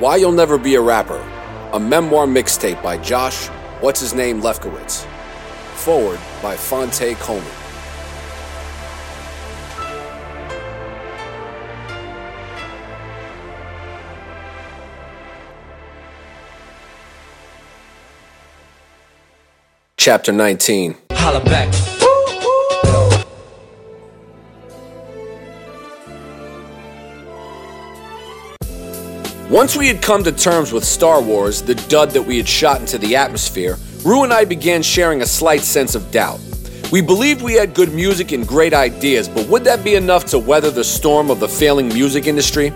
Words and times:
Why 0.00 0.16
You'll 0.16 0.32
Never 0.32 0.58
Be 0.58 0.74
a 0.74 0.80
Rapper, 0.80 1.20
a 1.72 1.78
memoir 1.78 2.26
mixtape 2.26 2.82
by 2.82 2.98
Josh, 2.98 3.46
what's 3.80 4.00
his 4.00 4.12
name, 4.12 4.42
Lefkowitz. 4.42 5.04
Foreword 5.76 6.18
by 6.42 6.56
Phonte 6.56 7.14
Coleman. 7.20 7.48
Chapter 19.96 20.32
19. 20.32 20.96
Holla 21.12 21.42
back. 21.44 21.93
Once 29.50 29.76
we 29.76 29.86
had 29.86 30.00
come 30.00 30.24
to 30.24 30.32
terms 30.32 30.72
with 30.72 30.82
Star 30.82 31.20
Wars, 31.20 31.60
the 31.60 31.74
dud 31.74 32.10
that 32.12 32.22
we 32.22 32.38
had 32.38 32.48
shot 32.48 32.80
into 32.80 32.96
the 32.96 33.14
atmosphere, 33.14 33.76
Rue 34.02 34.24
and 34.24 34.32
I 34.32 34.46
began 34.46 34.82
sharing 34.82 35.20
a 35.20 35.26
slight 35.26 35.60
sense 35.60 35.94
of 35.94 36.10
doubt. 36.10 36.40
We 36.90 37.02
believed 37.02 37.42
we 37.42 37.52
had 37.52 37.74
good 37.74 37.92
music 37.92 38.32
and 38.32 38.48
great 38.48 38.72
ideas, 38.72 39.28
but 39.28 39.46
would 39.48 39.62
that 39.64 39.84
be 39.84 39.96
enough 39.96 40.24
to 40.26 40.38
weather 40.38 40.70
the 40.70 40.82
storm 40.82 41.30
of 41.30 41.40
the 41.40 41.48
failing 41.48 41.88
music 41.88 42.26
industry? 42.26 42.72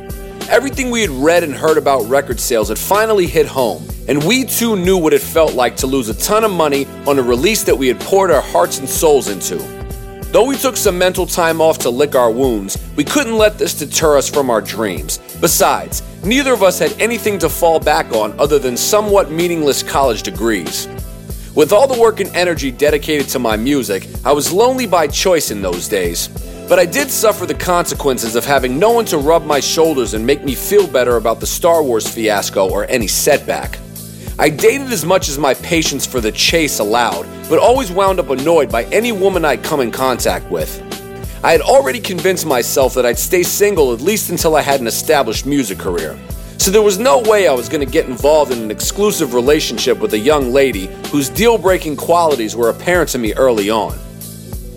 Everything 0.51 0.91
we 0.91 1.01
had 1.01 1.11
read 1.11 1.43
and 1.43 1.55
heard 1.55 1.79
about 1.79 2.07
record 2.07 2.39
sales 2.39 2.69
had 2.69 2.79
finally 2.79 3.27
hit 3.27 3.47
home, 3.47 3.89
and 4.07 4.23
we 4.25 4.45
too 4.45 4.77
knew 4.77 4.99
what 4.99 5.15
it 5.15 5.23
felt 5.23 5.55
like 5.55 5.75
to 5.79 5.87
lose 5.87 6.11
a 6.11 6.15
ton 6.15 6.45
of 6.45 6.51
money 6.51 6.87
on 7.07 7.19
a 7.19 7.23
release 7.23 7.63
that 7.63 7.77
we 7.77 7.89
had 7.89 7.99
poured 8.01 8.31
our 8.31 8.43
hearts 8.43 8.79
and 8.79 8.89
souls 8.89 9.29
into. 9.29 9.57
Though 10.33 10.47
we 10.47 10.57
took 10.57 10.77
some 10.77 10.99
mental 10.99 11.25
time 11.25 11.63
off 11.63 11.79
to 11.79 11.89
lick 11.89 12.15
our 12.15 12.31
wounds, 12.31 12.77
we 12.95 13.05
couldn't 13.05 13.39
let 13.39 13.57
this 13.57 13.73
deter 13.73 14.19
us 14.19 14.29
from 14.29 14.51
our 14.51 14.61
dreams. 14.61 15.19
Besides, 15.41 16.03
neither 16.29 16.53
of 16.53 16.63
us 16.63 16.79
had 16.79 16.93
anything 17.01 17.39
to 17.39 17.49
fall 17.49 17.81
back 17.81 18.13
on 18.13 18.39
other 18.39 18.59
than 18.59 18.77
somewhat 18.77 19.31
meaningless 19.31 19.83
college 19.83 20.23
degrees. 20.23 20.87
With 21.55 21.73
all 21.73 21.89
the 21.89 21.99
work 21.99 22.21
and 22.21 22.29
energy 22.37 22.71
dedicated 22.71 23.29
to 23.29 23.39
my 23.39 23.57
music, 23.57 24.07
I 24.25 24.33
was 24.33 24.53
lonely 24.53 24.87
by 24.87 25.07
choice 25.07 25.51
in 25.51 25.63
those 25.63 25.89
days. 25.89 26.29
But 26.69 26.79
I 26.79 26.85
did 26.85 27.11
suffer 27.11 27.47
the 27.47 27.55
consequences 27.55 28.37
of 28.37 28.45
having 28.45 28.79
no 28.79 28.93
one 28.93 29.07
to 29.07 29.17
rub 29.17 29.47
my 29.47 29.59
shoulders 29.59 30.13
and 30.13 30.25
make 30.25 30.45
me 30.45 30.55
feel 30.55 30.87
better 30.87 31.17
about 31.17 31.41
the 31.41 31.47
Star 31.47 31.83
Wars 31.83 32.07
fiasco 32.07 32.69
or 32.69 32.85
any 32.91 33.07
setback. 33.07 33.79
I 34.39 34.51
dated 34.51 34.93
as 34.93 35.07
much 35.07 35.31
as 35.31 35.39
my 35.39 35.55
patience 35.55 36.05
for 36.05 36.21
the 36.21 36.31
chase 36.31 36.79
allowed, 36.79 37.27
but 37.49 37.59
always 37.59 37.91
wound 37.91 38.21
up 38.21 38.29
annoyed 38.29 38.71
by 38.71 38.85
any 38.85 39.13
woman 39.13 39.47
I'd 39.47 39.65
come 39.65 39.81
in 39.81 39.91
contact 39.91 40.51
with. 40.51 40.88
I 41.45 41.53
had 41.53 41.61
already 41.61 42.01
convinced 42.01 42.47
myself 42.47 42.95
that 42.95 43.07
I'd 43.07 43.19
stay 43.19 43.45
single 43.45 43.93
at 43.93 44.01
least 44.01 44.31
until 44.31 44.57
I 44.57 44.61
had 44.61 44.81
an 44.81 44.89
established 44.89 45.47
music 45.47 45.79
career. 45.79 46.19
So 46.59 46.73
there 46.73 46.83
was 46.83 46.99
no 46.99 47.21
way 47.21 47.47
I 47.47 47.53
was 47.53 47.69
going 47.69 47.85
to 47.85 47.91
get 47.91 48.09
involved 48.09 48.51
in 48.51 48.61
an 48.61 48.73
exclusive 48.73 49.35
relationship 49.35 50.01
with 50.01 50.15
a 50.15 50.19
young 50.19 50.53
lady 50.53 50.87
whose 51.13 51.29
deal 51.29 51.57
breaking 51.57 51.97
qualities 51.97 52.57
were 52.57 52.71
apparent 52.71 53.11
to 53.11 53.19
me 53.19 53.35
early 53.35 53.71
on. 53.71 53.97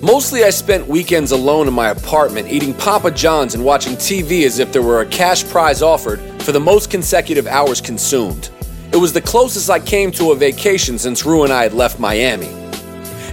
Mostly, 0.03 0.43
I 0.43 0.51
spent 0.51 0.87
weekends 0.87 1.31
alone 1.31 1.67
in 1.67 1.73
my 1.73 1.89
apartment 1.89 2.47
eating 2.47 2.75
Papa 2.75 3.09
John's 3.09 3.55
and 3.55 3.65
watching 3.65 3.93
TV 3.93 4.45
as 4.45 4.59
if 4.59 4.71
there 4.71 4.83
were 4.83 5.01
a 5.01 5.05
cash 5.07 5.43
prize 5.45 5.81
offered 5.81 6.19
for 6.43 6.51
the 6.51 6.59
most 6.59 6.91
consecutive 6.91 7.47
hours 7.47 7.81
consumed. 7.81 8.51
It 8.93 8.97
was 8.97 9.13
the 9.13 9.21
closest 9.21 9.69
I 9.69 9.79
came 9.79 10.11
to 10.11 10.31
a 10.31 10.35
vacation 10.35 10.99
since 10.99 11.25
Rue 11.25 11.43
and 11.43 11.51
I 11.51 11.63
had 11.63 11.73
left 11.73 11.99
Miami. 11.99 12.60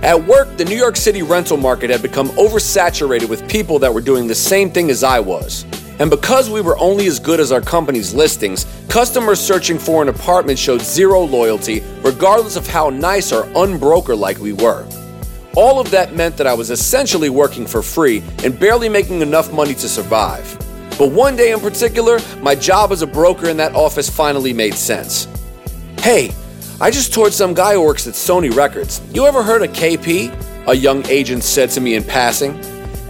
At 0.03 0.25
work, 0.25 0.57
the 0.57 0.65
New 0.65 0.77
York 0.77 0.97
City 0.97 1.23
rental 1.23 1.57
market 1.57 1.91
had 1.91 2.03
become 2.03 2.29
oversaturated 2.31 3.29
with 3.29 3.49
people 3.49 3.81
that 3.81 3.93
were 3.93 4.01
doing 4.01 4.29
the 4.29 4.35
same 4.35 4.71
thing 4.71 4.91
as 4.91 5.03
I 5.03 5.19
was. 5.19 5.67
And 5.99 6.09
because 6.09 6.49
we 6.49 6.61
were 6.61 6.79
only 6.79 7.09
as 7.09 7.19
good 7.19 7.41
as 7.41 7.51
our 7.51 7.61
company's 7.61 8.15
listings, 8.15 8.65
customers 8.89 9.41
searching 9.41 9.77
for 9.77 10.01
an 10.01 10.09
apartment 10.09 10.57
showed 10.57 10.83
zero 10.83 11.21
loyalty, 11.23 11.83
regardless 12.03 12.55
of 12.55 12.69
how 12.69 12.91
nice 12.91 13.33
or 13.33 13.45
unbroker 13.57 14.15
like 14.15 14.39
we 14.39 14.53
were. 14.53 14.87
All 15.57 15.81
of 15.81 15.91
that 15.91 16.15
meant 16.15 16.37
that 16.37 16.47
I 16.47 16.55
was 16.55 16.71
essentially 16.71 17.31
working 17.31 17.67
for 17.67 17.83
free 17.83 18.23
and 18.45 18.59
barely 18.59 18.89
making 18.89 19.23
enough 19.23 19.53
money 19.53 19.75
to 19.75 19.89
survive. 19.89 20.57
But 20.97 21.11
one 21.11 21.35
day 21.35 21.51
in 21.51 21.59
particular, 21.59 22.21
my 22.41 22.55
job 22.55 22.93
as 22.93 23.03
a 23.03 23.07
broker 23.07 23.49
in 23.49 23.57
that 23.57 23.75
office 23.75 24.09
finally 24.09 24.53
made 24.53 24.75
sense. 24.75 25.27
Hey, 25.99 26.33
I 26.81 26.93
just 26.93 27.13
toured 27.13 27.33
some 27.33 27.55
guy 27.55 27.73
who 27.75 27.83
works 27.83 28.07
at 28.07 28.15
Sony 28.15 28.55
Records. 28.55 29.01
You 29.13 29.27
ever 29.27 29.43
heard 29.43 29.63
of 29.63 29.71
KP? 29.71 30.33
A 30.69 30.75
young 30.75 31.05
agent 31.07 31.43
said 31.43 31.71
to 31.71 31.81
me 31.81 31.97
in 31.97 32.05
passing. 32.05 32.57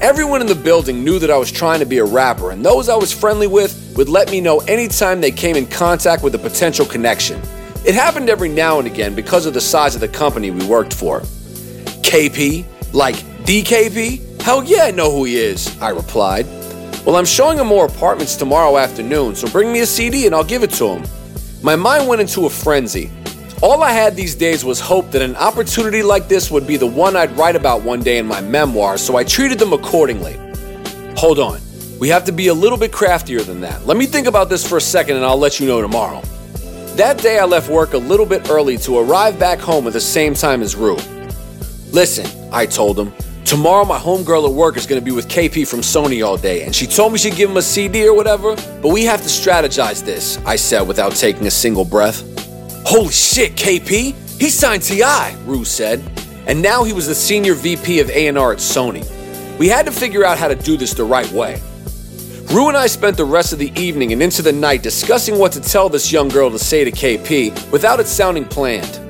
Everyone 0.01 0.41
in 0.41 0.47
the 0.47 0.55
building 0.55 1.05
knew 1.05 1.19
that 1.19 1.31
I 1.31 1.37
was 1.37 1.53
trying 1.53 1.81
to 1.81 1.85
be 1.85 1.99
a 1.99 2.05
rapper, 2.05 2.51
and 2.51 2.65
those 2.65 2.89
I 2.89 2.97
was 2.97 3.13
friendly 3.13 3.47
with 3.47 3.93
would 3.95 4.09
let 4.09 4.31
me 4.31 4.41
know 4.41 4.61
anytime 4.61 5.21
they 5.21 5.31
came 5.31 5.55
in 5.55 5.67
contact 5.67 6.23
with 6.23 6.35
a 6.35 6.39
potential 6.39 6.87
connection. 6.87 7.43
It 7.85 7.95
happened 7.95 8.31
every 8.31 8.49
now 8.49 8.79
and 8.79 8.87
again 8.87 9.15
because 9.15 9.45
of 9.45 9.53
the 9.53 9.61
size 9.61 9.95
of 9.95 10.01
the 10.01 10.09
company 10.09 10.51
we 10.51 10.65
worked 10.65 10.95
for. 10.95 11.21
KP? 12.01 12.65
Like 12.95 13.17
DKP? 13.45 14.41
Hell 14.41 14.65
yeah, 14.65 14.85
I 14.85 14.93
know 14.93 15.11
who 15.11 15.25
he 15.25 15.37
is, 15.37 15.79
I 15.83 15.91
replied. 15.91 16.47
Well, 17.05 17.17
I'm 17.17 17.27
showing 17.27 17.59
him 17.59 17.67
more 17.67 17.85
apartments 17.85 18.35
tomorrow 18.35 18.79
afternoon, 18.79 19.35
so 19.35 19.47
bring 19.47 19.71
me 19.71 19.81
a 19.81 19.87
CD 19.87 20.25
and 20.25 20.35
I'll 20.35 20.43
give 20.43 20.63
it 20.63 20.71
to 20.71 20.87
him. 20.87 21.05
My 21.63 21.77
mind 21.77 22.09
went 22.09 22.23
into 22.23 22.47
a 22.47 22.51
frenzy. 22.51 23.11
All 23.61 23.83
I 23.83 23.91
had 23.91 24.15
these 24.15 24.37
days 24.37 24.65
was 24.65 24.79
hope 24.79 25.11
that 25.11 25.21
an 25.21 25.35
opportunity 25.35 26.01
like 26.01 26.29
this 26.29 26.49
would 26.49 26.65
be 26.65 26.77
the 26.77 26.87
one 26.87 27.17
I'd 27.17 27.37
write 27.37 27.57
about 27.57 27.83
one 27.83 28.01
day 28.01 28.19
in 28.19 28.27
my 28.27 28.41
memoirs, 28.41 29.03
so 29.03 29.17
I 29.17 29.25
treated 29.25 29.59
them 29.59 29.73
accordingly. 29.73 30.39
Hold 31.17 31.41
on, 31.41 31.61
we 31.99 32.09
have 32.09 32.25
to 32.27 32.33
be 32.33 32.49
a 32.49 32.55
little 32.55 32.79
bit 32.79 32.93
craftier 32.93 33.41
than 33.41 33.61
that. 33.63 33.85
Let 33.85 33.97
me 33.97 34.07
think 34.07 34.29
about 34.29 34.49
this 34.49 34.67
for 34.67 34.77
a 34.77 34.81
second 34.81 35.17
and 35.17 35.25
I'll 35.25 35.37
let 35.37 35.59
you 35.59 35.67
know 35.67 35.83
tomorrow. 35.83 36.21
That 36.95 37.19
day 37.21 37.41
I 37.41 37.47
left 37.47 37.69
work 37.69 37.95
a 37.95 37.99
little 37.99 38.27
bit 38.27 38.49
early 38.49 38.77
to 38.79 38.99
arrive 38.99 39.41
back 39.41 39.59
home 39.59 39.89
at 39.89 39.93
the 39.93 40.01
same 40.01 40.35
time 40.35 40.63
as 40.63 40.77
Rue. 40.77 40.99
Listen, 41.91 42.27
I 42.53 42.65
told 42.65 42.97
him, 42.97 43.13
tomorrow 43.45 43.85
my 43.85 43.99
homegirl 43.99 44.49
at 44.49 44.55
work 44.55 44.77
is 44.77 44.87
to 44.87 45.01
be 45.01 45.11
with 45.11 45.27
KP 45.27 45.67
from 45.67 45.81
Sony 45.81 46.25
all 46.25 46.37
day, 46.37 46.63
and 46.63 46.73
she 46.73 46.87
told 46.87 47.13
me 47.13 47.19
she'd 47.19 47.35
give 47.35 47.51
him 47.51 47.57
a 47.57 47.63
CD 47.63 48.07
or 48.07 48.15
whatever, 48.15 48.55
but 48.81 48.93
we 48.93 49.03
have 49.03 49.21
to 49.23 49.29
strategize 49.29 50.05
this, 50.05 50.39
I 50.47 50.55
said 50.55 50.83
without 50.83 51.17
taking 51.17 51.49
a 51.49 51.51
single 51.51 51.85
breath. 51.85 52.38
Holy 52.85 53.13
shit, 53.13 53.55
KP! 53.55 54.15
He 54.41 54.51
signed 54.51 54.83
T.I., 54.83 55.37
Rue 55.45 55.65
said, 55.65 56.03
and 56.47 56.63
now 56.63 56.85
he 56.85 56.93
was 56.93 57.07
the 57.07 57.15
senior 57.15 57.55
VP 57.55 58.01
of 58.01 58.09
A&R 58.11 58.53
at 58.53 58.59
Sony. 58.59 59.07
We 59.59 59.69
had 59.69 59.87
to 59.87 59.93
figure 59.93 60.25
out 60.25 60.39
how 60.39 60.49
to 60.49 60.55
do 60.55 60.77
this 60.77 60.95
the 60.95 61.05
right 61.05 61.31
way. 61.33 61.61
Rue 62.53 62.69
and 62.69 62.77
I 62.77 62.87
spent 62.87 63.17
the 63.17 63.25
rest 63.25 63.53
of 63.53 63.59
the 63.59 63.73
evening 63.79 64.13
and 64.13 64.23
into 64.23 64.41
the 64.41 64.53
night 64.53 64.83
discussing 64.83 65.39
what 65.39 65.53
to 65.53 65.61
tell 65.61 65.91
this 65.91 66.11
young 66.11 66.29
girl 66.29 66.51
to 66.51 66.59
say 66.59 66.83
to 66.83 66.91
KP 66.91 67.71
without 67.71 68.01
it 68.01 68.07
sounding 68.07 68.47
planned. 68.47 69.01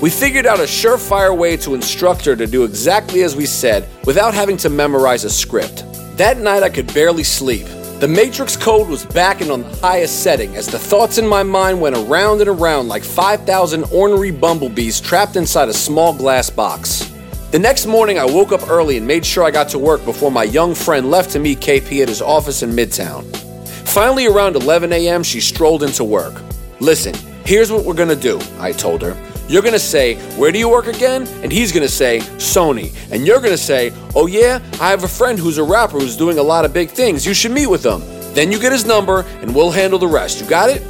We 0.00 0.10
figured 0.10 0.46
out 0.46 0.60
a 0.60 0.64
surefire 0.64 1.36
way 1.36 1.56
to 1.56 1.74
instruct 1.74 2.24
her 2.26 2.36
to 2.36 2.46
do 2.46 2.62
exactly 2.62 3.22
as 3.22 3.34
we 3.34 3.46
said 3.46 3.88
without 4.04 4.34
having 4.34 4.56
to 4.58 4.68
memorize 4.68 5.24
a 5.24 5.30
script. 5.30 5.84
That 6.16 6.38
night 6.38 6.62
I 6.62 6.68
could 6.68 6.92
barely 6.94 7.24
sleep. 7.24 7.66
The 8.00 8.08
Matrix 8.08 8.56
code 8.56 8.88
was 8.88 9.06
back 9.06 9.40
and 9.40 9.52
on 9.52 9.62
the 9.62 9.76
highest 9.76 10.24
setting 10.24 10.56
as 10.56 10.66
the 10.66 10.78
thoughts 10.78 11.16
in 11.16 11.26
my 11.26 11.44
mind 11.44 11.80
went 11.80 11.96
around 11.96 12.40
and 12.40 12.50
around 12.50 12.88
like 12.88 13.04
5,000 13.04 13.84
ornery 13.92 14.32
bumblebees 14.32 15.00
trapped 15.00 15.36
inside 15.36 15.68
a 15.68 15.72
small 15.72 16.12
glass 16.12 16.50
box. 16.50 17.10
The 17.52 17.58
next 17.60 17.86
morning, 17.86 18.18
I 18.18 18.24
woke 18.24 18.50
up 18.50 18.68
early 18.68 18.96
and 18.96 19.06
made 19.06 19.24
sure 19.24 19.44
I 19.44 19.52
got 19.52 19.68
to 19.70 19.78
work 19.78 20.04
before 20.04 20.32
my 20.32 20.42
young 20.42 20.74
friend 20.74 21.08
left 21.08 21.30
to 21.30 21.38
meet 21.38 21.60
KP 21.60 22.02
at 22.02 22.08
his 22.08 22.20
office 22.20 22.64
in 22.64 22.70
Midtown. 22.70 23.24
Finally, 23.86 24.26
around 24.26 24.56
11 24.56 24.92
a.m., 24.92 25.22
she 25.22 25.40
strolled 25.40 25.84
into 25.84 26.02
work. 26.02 26.34
Listen, 26.80 27.14
here's 27.46 27.70
what 27.70 27.84
we're 27.84 27.94
gonna 27.94 28.16
do, 28.16 28.40
I 28.58 28.72
told 28.72 29.02
her. 29.02 29.14
You're 29.48 29.62
gonna 29.62 29.78
say, 29.78 30.14
Where 30.36 30.50
do 30.50 30.58
you 30.58 30.68
work 30.68 30.86
again? 30.86 31.26
And 31.42 31.52
he's 31.52 31.72
gonna 31.72 31.88
say, 31.88 32.18
Sony. 32.38 32.94
And 33.12 33.26
you're 33.26 33.40
gonna 33.40 33.56
say, 33.56 33.92
Oh 34.14 34.26
yeah, 34.26 34.60
I 34.80 34.90
have 34.90 35.04
a 35.04 35.08
friend 35.08 35.38
who's 35.38 35.58
a 35.58 35.64
rapper 35.64 35.98
who's 35.98 36.16
doing 36.16 36.38
a 36.38 36.42
lot 36.42 36.64
of 36.64 36.72
big 36.72 36.90
things. 36.90 37.26
You 37.26 37.34
should 37.34 37.52
meet 37.52 37.66
with 37.66 37.84
him. 37.84 38.00
Then 38.34 38.50
you 38.50 38.58
get 38.58 38.72
his 38.72 38.84
number 38.86 39.20
and 39.42 39.54
we'll 39.54 39.70
handle 39.70 39.98
the 39.98 40.08
rest. 40.08 40.40
You 40.40 40.48
got 40.48 40.70
it? 40.70 40.82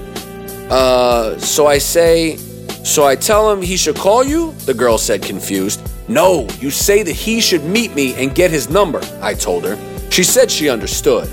Uh, 0.70 1.38
so 1.38 1.66
I 1.66 1.78
say, 1.78 2.36
So 2.84 3.04
I 3.04 3.16
tell 3.16 3.50
him 3.50 3.60
he 3.60 3.76
should 3.76 3.96
call 3.96 4.22
you? 4.22 4.52
The 4.66 4.74
girl 4.74 4.98
said, 4.98 5.22
confused. 5.22 5.80
No, 6.08 6.46
you 6.60 6.70
say 6.70 7.02
that 7.02 7.12
he 7.12 7.40
should 7.40 7.64
meet 7.64 7.94
me 7.94 8.14
and 8.14 8.34
get 8.34 8.50
his 8.50 8.68
number, 8.68 9.00
I 9.22 9.34
told 9.34 9.64
her. 9.64 9.76
She 10.10 10.22
said 10.22 10.50
she 10.50 10.68
understood. 10.68 11.28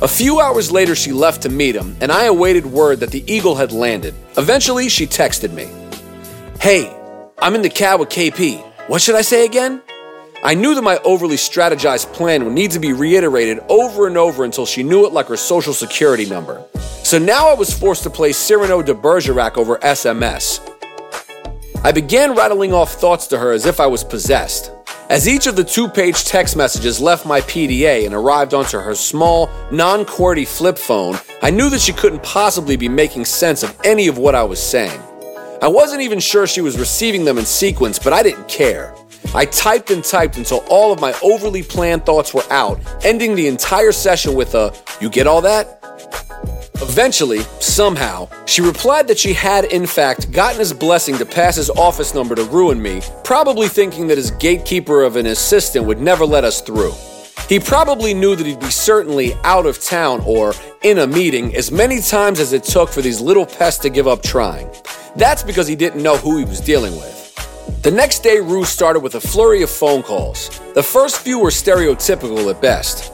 A 0.00 0.08
few 0.08 0.40
hours 0.40 0.70
later, 0.72 0.94
she 0.94 1.12
left 1.12 1.42
to 1.42 1.48
meet 1.48 1.74
him, 1.74 1.96
and 2.00 2.10
I 2.10 2.24
awaited 2.24 2.64
word 2.64 3.00
that 3.00 3.10
the 3.10 3.22
Eagle 3.32 3.54
had 3.56 3.72
landed. 3.72 4.14
Eventually, 4.36 4.88
she 4.88 5.06
texted 5.06 5.52
me. 5.52 5.68
Hey, 6.60 6.92
I'm 7.38 7.54
in 7.54 7.62
the 7.62 7.70
cab 7.70 8.00
with 8.00 8.08
KP. 8.08 8.60
What 8.88 9.00
should 9.00 9.14
I 9.14 9.22
say 9.22 9.44
again? 9.44 9.80
I 10.42 10.54
knew 10.54 10.74
that 10.74 10.82
my 10.82 10.98
overly 11.04 11.36
strategized 11.36 12.12
plan 12.12 12.44
would 12.44 12.52
need 12.52 12.72
to 12.72 12.80
be 12.80 12.92
reiterated 12.92 13.60
over 13.68 14.08
and 14.08 14.16
over 14.16 14.44
until 14.44 14.66
she 14.66 14.82
knew 14.82 15.06
it 15.06 15.12
like 15.12 15.26
her 15.28 15.36
social 15.36 15.72
security 15.72 16.26
number. 16.26 16.64
So 17.04 17.16
now 17.16 17.48
I 17.48 17.54
was 17.54 17.72
forced 17.72 18.02
to 18.02 18.10
play 18.10 18.32
Cyrano 18.32 18.82
de 18.82 18.92
Bergerac 18.92 19.56
over 19.56 19.78
SMS. 19.78 20.60
I 21.84 21.92
began 21.92 22.34
rattling 22.34 22.72
off 22.72 22.94
thoughts 22.94 23.28
to 23.28 23.38
her 23.38 23.52
as 23.52 23.64
if 23.64 23.78
I 23.78 23.86
was 23.86 24.02
possessed. 24.02 24.72
As 25.10 25.28
each 25.28 25.46
of 25.46 25.54
the 25.54 25.62
two 25.62 25.88
page 25.88 26.24
text 26.24 26.56
messages 26.56 27.00
left 27.00 27.24
my 27.24 27.40
PDA 27.42 28.04
and 28.04 28.14
arrived 28.14 28.52
onto 28.52 28.78
her 28.78 28.96
small, 28.96 29.48
non 29.70 30.04
QWERTY 30.04 30.46
flip 30.46 30.76
phone, 30.76 31.18
I 31.40 31.50
knew 31.50 31.70
that 31.70 31.80
she 31.80 31.92
couldn't 31.92 32.24
possibly 32.24 32.76
be 32.76 32.88
making 32.88 33.26
sense 33.26 33.62
of 33.62 33.78
any 33.84 34.08
of 34.08 34.18
what 34.18 34.34
I 34.34 34.42
was 34.42 34.60
saying. 34.60 35.00
I 35.60 35.66
wasn't 35.66 36.02
even 36.02 36.20
sure 36.20 36.46
she 36.46 36.60
was 36.60 36.78
receiving 36.78 37.24
them 37.24 37.36
in 37.36 37.44
sequence, 37.44 37.98
but 37.98 38.12
I 38.12 38.22
didn't 38.22 38.46
care. 38.46 38.94
I 39.34 39.44
typed 39.44 39.90
and 39.90 40.04
typed 40.04 40.36
until 40.36 40.58
all 40.70 40.92
of 40.92 41.00
my 41.00 41.12
overly 41.20 41.64
planned 41.64 42.06
thoughts 42.06 42.32
were 42.32 42.44
out, 42.50 42.80
ending 43.04 43.34
the 43.34 43.48
entire 43.48 43.90
session 43.90 44.34
with 44.34 44.54
a, 44.54 44.72
You 45.00 45.10
get 45.10 45.26
all 45.26 45.40
that? 45.40 45.80
Eventually, 46.80 47.40
somehow, 47.58 48.28
she 48.46 48.62
replied 48.62 49.08
that 49.08 49.18
she 49.18 49.32
had, 49.32 49.64
in 49.64 49.84
fact, 49.84 50.30
gotten 50.30 50.60
his 50.60 50.72
blessing 50.72 51.18
to 51.18 51.26
pass 51.26 51.56
his 51.56 51.70
office 51.70 52.14
number 52.14 52.36
to 52.36 52.44
ruin 52.44 52.80
me, 52.80 53.02
probably 53.24 53.66
thinking 53.66 54.06
that 54.06 54.16
his 54.16 54.30
gatekeeper 54.30 55.02
of 55.02 55.16
an 55.16 55.26
assistant 55.26 55.86
would 55.86 56.00
never 56.00 56.24
let 56.24 56.44
us 56.44 56.60
through. 56.60 56.92
He 57.48 57.58
probably 57.58 58.14
knew 58.14 58.36
that 58.36 58.46
he'd 58.46 58.60
be 58.60 58.70
certainly 58.70 59.34
out 59.42 59.66
of 59.66 59.82
town 59.82 60.22
or 60.24 60.54
in 60.82 60.98
a 60.98 61.06
meeting 61.06 61.56
as 61.56 61.72
many 61.72 62.00
times 62.00 62.38
as 62.38 62.52
it 62.52 62.62
took 62.62 62.90
for 62.90 63.02
these 63.02 63.20
little 63.20 63.46
pests 63.46 63.82
to 63.82 63.90
give 63.90 64.06
up 64.06 64.22
trying. 64.22 64.70
That's 65.18 65.42
because 65.42 65.66
he 65.66 65.74
didn't 65.74 66.00
know 66.00 66.16
who 66.16 66.38
he 66.38 66.44
was 66.44 66.60
dealing 66.60 66.94
with. 66.94 67.16
The 67.82 67.90
next 67.90 68.20
day, 68.20 68.38
Rue 68.38 68.64
started 68.64 69.00
with 69.00 69.16
a 69.16 69.20
flurry 69.20 69.62
of 69.62 69.70
phone 69.70 70.04
calls. 70.04 70.48
The 70.74 70.82
first 70.82 71.20
few 71.20 71.40
were 71.40 71.50
stereotypical 71.50 72.48
at 72.48 72.62
best. 72.62 73.12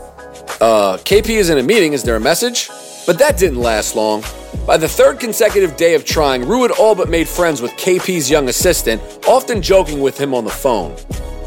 Uh, 0.61 0.99
KP 0.99 1.31
is 1.31 1.49
in 1.49 1.57
a 1.57 1.63
meeting, 1.63 1.95
is 1.95 2.03
there 2.03 2.17
a 2.17 2.21
message? 2.21 2.69
But 3.07 3.19
that 3.21 3.39
didn't 3.39 3.59
last 3.59 3.97
long. 3.97 4.23
By 4.67 4.77
the 4.77 4.89
third 4.89 5.19
consecutive 5.19 5.77
day 5.77 5.95
of 5.95 6.05
trying, 6.05 6.47
Rue 6.47 6.63
had 6.63 6.73
all 6.73 6.95
but 6.95 7.09
made 7.09 7.27
friends 7.27 7.63
with 7.63 7.73
KP's 7.73 8.31
young 8.31 8.51
assistant, 8.51 9.01
often 9.27 9.63
joking 9.63 10.01
with 10.01 10.19
him 10.19 10.35
on 10.35 10.45
the 10.45 10.51
phone. 10.51 10.95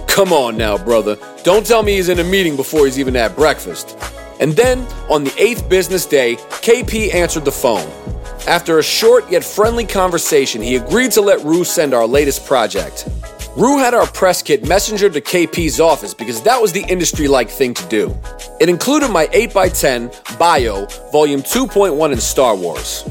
Come 0.07 0.33
on 0.33 0.57
now, 0.57 0.75
brother. 0.75 1.17
Don't 1.43 1.67
tell 1.67 1.83
me 1.83 1.97
he's 1.97 2.09
in 2.09 2.17
a 2.17 2.23
meeting 2.23 2.55
before 2.55 2.85
he's 2.85 2.97
even 2.97 3.15
at 3.15 3.35
breakfast. 3.35 3.95
And 4.39 4.53
then, 4.53 4.87
on 5.07 5.23
the 5.23 5.33
eighth 5.37 5.69
business 5.69 6.07
day, 6.07 6.35
KP 6.35 7.13
answered 7.13 7.45
the 7.45 7.51
phone. 7.51 7.87
After 8.47 8.79
a 8.79 8.83
short 8.83 9.29
yet 9.29 9.43
friendly 9.43 9.85
conversation, 9.85 10.61
he 10.61 10.77
agreed 10.77 11.11
to 11.11 11.21
let 11.21 11.43
Rue 11.43 11.65
send 11.65 11.93
our 11.93 12.07
latest 12.07 12.45
project. 12.45 13.05
Rue 13.57 13.77
had 13.77 13.93
our 13.93 14.07
press 14.07 14.41
kit 14.41 14.63
messengered 14.63 15.11
to 15.13 15.21
KP's 15.21 15.81
office 15.81 16.13
because 16.13 16.41
that 16.43 16.61
was 16.61 16.71
the 16.71 16.83
industry 16.83 17.27
like 17.27 17.49
thing 17.49 17.73
to 17.73 17.85
do. 17.87 18.17
It 18.61 18.69
included 18.69 19.09
my 19.09 19.27
8x10 19.27 20.39
bio, 20.39 20.85
volume 21.11 21.41
2.1 21.41 22.13
in 22.13 22.21
Star 22.21 22.55
Wars. 22.55 23.03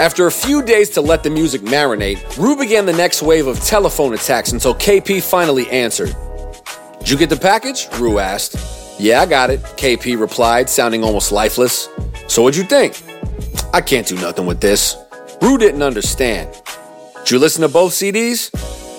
After 0.00 0.26
a 0.26 0.32
few 0.32 0.62
days 0.62 0.88
to 0.90 1.02
let 1.02 1.22
the 1.22 1.28
music 1.28 1.60
marinate, 1.60 2.38
Rue 2.38 2.56
began 2.56 2.86
the 2.86 2.92
next 2.94 3.20
wave 3.20 3.46
of 3.46 3.60
telephone 3.60 4.14
attacks 4.14 4.52
until 4.52 4.74
KP 4.74 5.20
finally 5.20 5.68
answered. 5.70 6.16
Did 7.00 7.10
you 7.10 7.18
get 7.18 7.28
the 7.28 7.36
package? 7.36 7.88
Rue 7.98 8.20
asked. 8.20 8.56
Yeah, 8.98 9.20
I 9.20 9.26
got 9.26 9.50
it, 9.50 9.60
KP 9.60 10.18
replied, 10.18 10.70
sounding 10.70 11.04
almost 11.04 11.30
lifeless. 11.30 11.90
So 12.26 12.42
what'd 12.42 12.56
you 12.56 12.64
think? 12.64 13.02
I 13.74 13.82
can't 13.82 14.06
do 14.06 14.14
nothing 14.16 14.46
with 14.46 14.60
this. 14.60 14.96
Rue 15.42 15.58
didn't 15.58 15.82
understand. 15.82 16.50
Did 17.18 17.30
you 17.32 17.38
listen 17.38 17.60
to 17.62 17.68
both 17.68 17.92
CDs? 17.92 18.50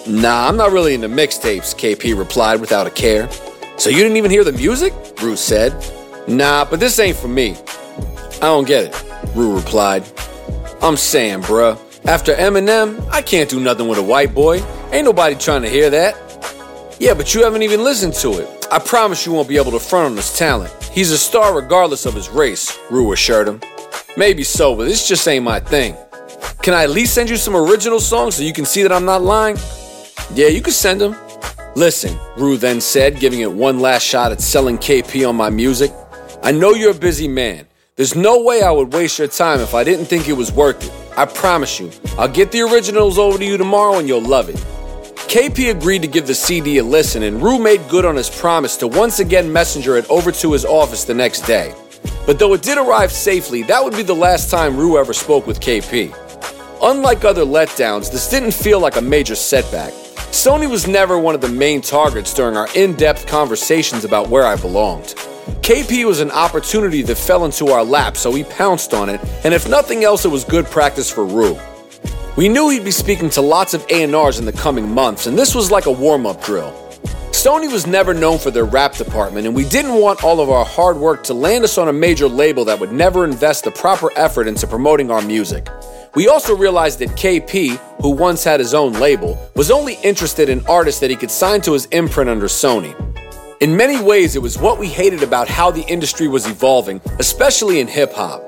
Nah, 0.08 0.48
I'm 0.48 0.58
not 0.58 0.72
really 0.72 0.94
into 0.94 1.10
mixtapes, 1.10 1.76
KP 1.76 2.18
replied 2.18 2.62
without 2.62 2.86
a 2.86 2.92
care. 2.92 3.30
So 3.78 3.90
you 3.90 3.98
didn't 3.98 4.18
even 4.18 4.30
hear 4.30 4.44
the 4.44 4.52
music? 4.52 4.94
Rue 5.22 5.36
said. 5.36 5.74
Nah, 6.28 6.66
but 6.66 6.80
this 6.80 7.00
ain't 7.00 7.18
for 7.18 7.28
me. 7.28 7.58
I 8.36 8.46
don't 8.46 8.68
get 8.68 8.86
it, 8.86 9.36
Rue 9.36 9.56
replied. 9.56 10.04
I'm 10.84 10.98
saying, 10.98 11.42
bruh, 11.42 11.78
after 12.06 12.34
Eminem, 12.36 13.06
I 13.10 13.24
can't 13.24 13.50
do 13.50 13.60
nothing 13.60 13.88
with 13.88 13.98
a 13.98 14.04
white 14.04 14.36
boy. 14.36 14.62
Ain't 14.92 15.06
nobody 15.06 15.36
trying 15.36 15.64
to 15.64 15.70
hear 15.70 15.90
that. 15.90 16.16
Yeah, 17.00 17.16
but 17.16 17.34
you 17.34 17.44
haven't 17.44 17.64
even 17.64 17.84
listened 17.84 18.14
to 18.16 18.40
it. 18.40 18.68
I 18.72 18.78
promise 18.78 19.26
you 19.26 19.34
won't 19.34 19.50
be 19.50 19.58
able 19.58 19.72
to 19.72 19.80
front 19.80 20.12
on 20.12 20.16
his 20.16 20.38
talent. 20.38 20.72
He's 20.92 21.12
a 21.12 21.18
star 21.18 21.56
regardless 21.56 22.06
of 22.06 22.14
his 22.14 22.30
race, 22.30 22.78
Rue 22.92 23.12
assured 23.14 23.48
him. 23.48 23.62
Maybe 24.18 24.44
so, 24.44 24.76
but 24.76 24.86
this 24.86 25.08
just 25.08 25.28
ain't 25.28 25.44
my 25.46 25.60
thing. 25.60 25.96
Can 26.62 26.74
I 26.74 26.84
at 26.84 26.90
least 26.90 27.14
send 27.14 27.30
you 27.30 27.38
some 27.38 27.56
original 27.56 28.00
songs 28.00 28.36
so 28.36 28.44
you 28.44 28.54
can 28.54 28.66
see 28.66 28.84
that 28.84 28.92
I'm 28.92 29.06
not 29.06 29.22
lying? 29.22 29.58
Yeah, 30.34 30.48
you 30.48 30.62
can 30.62 30.74
send 30.74 31.00
them. 31.00 31.16
Listen, 31.76 32.20
Rue 32.38 32.58
then 32.58 32.82
said, 32.82 33.20
giving 33.20 33.42
it 33.42 33.52
one 33.52 33.80
last 33.80 34.04
shot 34.04 34.32
at 34.32 34.42
selling 34.42 34.78
KP 34.78 35.28
on 35.28 35.36
my 35.36 35.50
music. 35.50 35.92
I 36.44 36.52
know 36.52 36.72
you're 36.72 36.92
a 36.92 36.96
busy 36.96 37.28
man. 37.28 37.66
There's 37.96 38.16
no 38.16 38.44
way 38.44 38.62
I 38.62 38.72
would 38.72 38.94
waste 38.94 39.20
your 39.20 39.28
time 39.28 39.60
if 39.60 39.74
I 39.74 39.84
didn't 39.84 40.06
think 40.06 40.28
it 40.28 40.34
was 40.34 40.52
worth 40.52 40.84
it. 40.84 41.18
I 41.18 41.26
promise 41.26 41.80
you, 41.80 41.92
I'll 42.18 42.28
get 42.28 42.52
the 42.52 42.62
originals 42.62 43.18
over 43.18 43.38
to 43.38 43.46
you 43.46 43.58
tomorrow 43.58 44.00
and 44.00 44.08
you'll 44.08 44.22
love 44.22 44.50
it. 44.50 44.56
KP 45.30 45.70
agreed 45.70 46.02
to 46.02 46.08
give 46.08 46.26
the 46.26 46.34
CD 46.34 46.80
a 46.80 46.84
listen, 46.84 47.24
and 47.24 47.42
Rue 47.42 47.60
made 47.60 47.88
good 47.88 48.04
on 48.04 48.16
his 48.16 48.30
promise 48.30 48.78
to 48.78 48.88
once 48.88 49.20
again 49.20 49.52
messenger 49.52 49.96
it 49.96 50.10
over 50.10 50.32
to 50.32 50.54
his 50.54 50.66
office 50.66 51.04
the 51.04 51.14
next 51.14 51.42
day. 51.42 51.74
But 52.26 52.40
though 52.40 52.54
it 52.54 52.62
did 52.62 52.78
arrive 52.78 53.12
safely, 53.12 53.64
that 53.64 53.84
would 53.84 53.96
be 53.96 54.04
the 54.04 54.16
last 54.16 54.50
time 54.52 54.78
Rue 54.78 54.98
ever 54.98 55.14
spoke 55.14 55.48
with 55.48 55.60
KP. 55.60 56.14
Unlike 56.82 57.26
other 57.26 57.44
letdowns, 57.44 58.12
this 58.12 58.30
didn't 58.30 58.54
feel 58.54 58.80
like 58.80 58.96
a 58.96 59.02
major 59.02 59.36
setback. 59.36 59.92
Sony 60.32 60.70
was 60.70 60.88
never 60.88 61.18
one 61.18 61.36
of 61.36 61.42
the 61.42 61.50
main 61.50 61.82
targets 61.82 62.34
during 62.34 62.56
our 62.56 62.68
in 62.76 62.96
depth 62.96 63.26
conversations 63.26 64.06
about 64.06 64.30
where 64.30 64.46
I 64.46 64.56
belonged. 64.56 65.16
KP 65.62 66.06
was 66.06 66.20
an 66.20 66.32
opportunity 66.32 67.02
that 67.02 67.18
fell 67.18 67.46
into 67.46 67.70
our 67.70 67.84
lap, 67.84 68.16
so 68.16 68.32
we 68.32 68.44
pounced 68.44 68.94
on 68.94 69.10
it, 69.10 69.20
and 69.44 69.54
if 69.54 69.68
nothing 69.68 70.04
else, 70.04 70.26
it 70.26 70.30
was 70.30 70.44
good 70.44 70.66
practice 70.66 71.12
for 71.12 71.26
Rue. 71.26 71.60
We 72.38 72.48
knew 72.48 72.70
he'd 72.70 72.86
be 72.86 72.92
speaking 72.92 73.30
to 73.32 73.42
lots 73.42 73.74
of 73.74 73.86
A&Rs 73.90 74.40
in 74.40 74.46
the 74.46 74.54
coming 74.54 74.90
months, 74.90 75.26
and 75.28 75.38
this 75.38 75.56
was 75.56 75.72
like 75.72 75.88
a 75.88 75.92
warm-up 75.92 76.44
drill. 76.44 76.89
Sony 77.40 77.72
was 77.72 77.88
never 77.88 78.14
known 78.14 78.38
for 78.38 78.52
their 78.52 78.66
rap 78.66 78.96
department, 78.96 79.48
and 79.48 79.56
we 79.56 79.64
didn't 79.64 79.94
want 79.94 80.26
all 80.26 80.42
of 80.42 80.50
our 80.50 80.66
hard 80.66 80.98
work 80.98 81.24
to 81.24 81.34
land 81.34 81.64
us 81.64 81.78
on 81.78 81.88
a 81.88 81.94
major 81.94 82.28
label 82.28 82.66
that 82.66 82.78
would 82.78 82.92
never 82.92 83.24
invest 83.24 83.64
the 83.64 83.72
proper 83.72 84.12
effort 84.18 84.46
into 84.46 84.68
promoting 84.68 85.10
our 85.10 85.22
music. 85.22 85.70
We 86.16 86.28
also 86.28 86.54
realized 86.54 87.00
that 87.00 87.12
KP, 87.12 87.78
who 88.02 88.10
once 88.10 88.44
had 88.44 88.60
his 88.60 88.74
own 88.74 88.92
label, 88.92 89.40
was 89.56 89.72
only 89.72 89.94
interested 90.04 90.50
in 90.50 90.68
artists 90.68 91.00
that 91.00 91.10
he 91.10 91.16
could 91.16 91.32
sign 91.32 91.62
to 91.62 91.72
his 91.72 91.86
imprint 91.94 92.30
under 92.30 92.48
Sony. 92.48 92.94
In 93.62 93.78
many 93.78 94.04
ways, 94.04 94.36
it 94.36 94.42
was 94.42 94.58
what 94.58 94.78
we 94.78 94.88
hated 94.88 95.24
about 95.24 95.48
how 95.48 95.72
the 95.72 95.84
industry 95.88 96.28
was 96.28 96.46
evolving, 96.46 97.00
especially 97.20 97.80
in 97.80 97.88
hip 97.88 98.12
hop. 98.12 98.42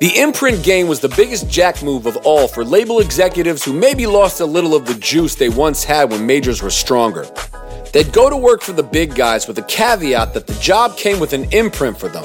The 0.00 0.18
imprint 0.18 0.64
game 0.64 0.88
was 0.88 1.00
the 1.00 1.10
biggest 1.10 1.50
jack 1.50 1.82
move 1.82 2.06
of 2.06 2.16
all 2.24 2.48
for 2.48 2.64
label 2.64 3.00
executives 3.00 3.62
who 3.62 3.74
maybe 3.74 4.06
lost 4.06 4.40
a 4.40 4.46
little 4.46 4.74
of 4.74 4.86
the 4.86 4.94
juice 4.94 5.34
they 5.34 5.50
once 5.50 5.84
had 5.84 6.10
when 6.10 6.26
majors 6.26 6.62
were 6.62 6.70
stronger. 6.70 7.26
They'd 7.92 8.12
go 8.12 8.30
to 8.30 8.36
work 8.36 8.62
for 8.62 8.72
the 8.72 8.82
big 8.82 9.14
guys 9.14 9.46
with 9.46 9.56
the 9.56 9.62
caveat 9.62 10.32
that 10.32 10.46
the 10.46 10.54
job 10.54 10.96
came 10.96 11.20
with 11.20 11.34
an 11.34 11.44
imprint 11.52 11.98
for 11.98 12.08
them. 12.08 12.24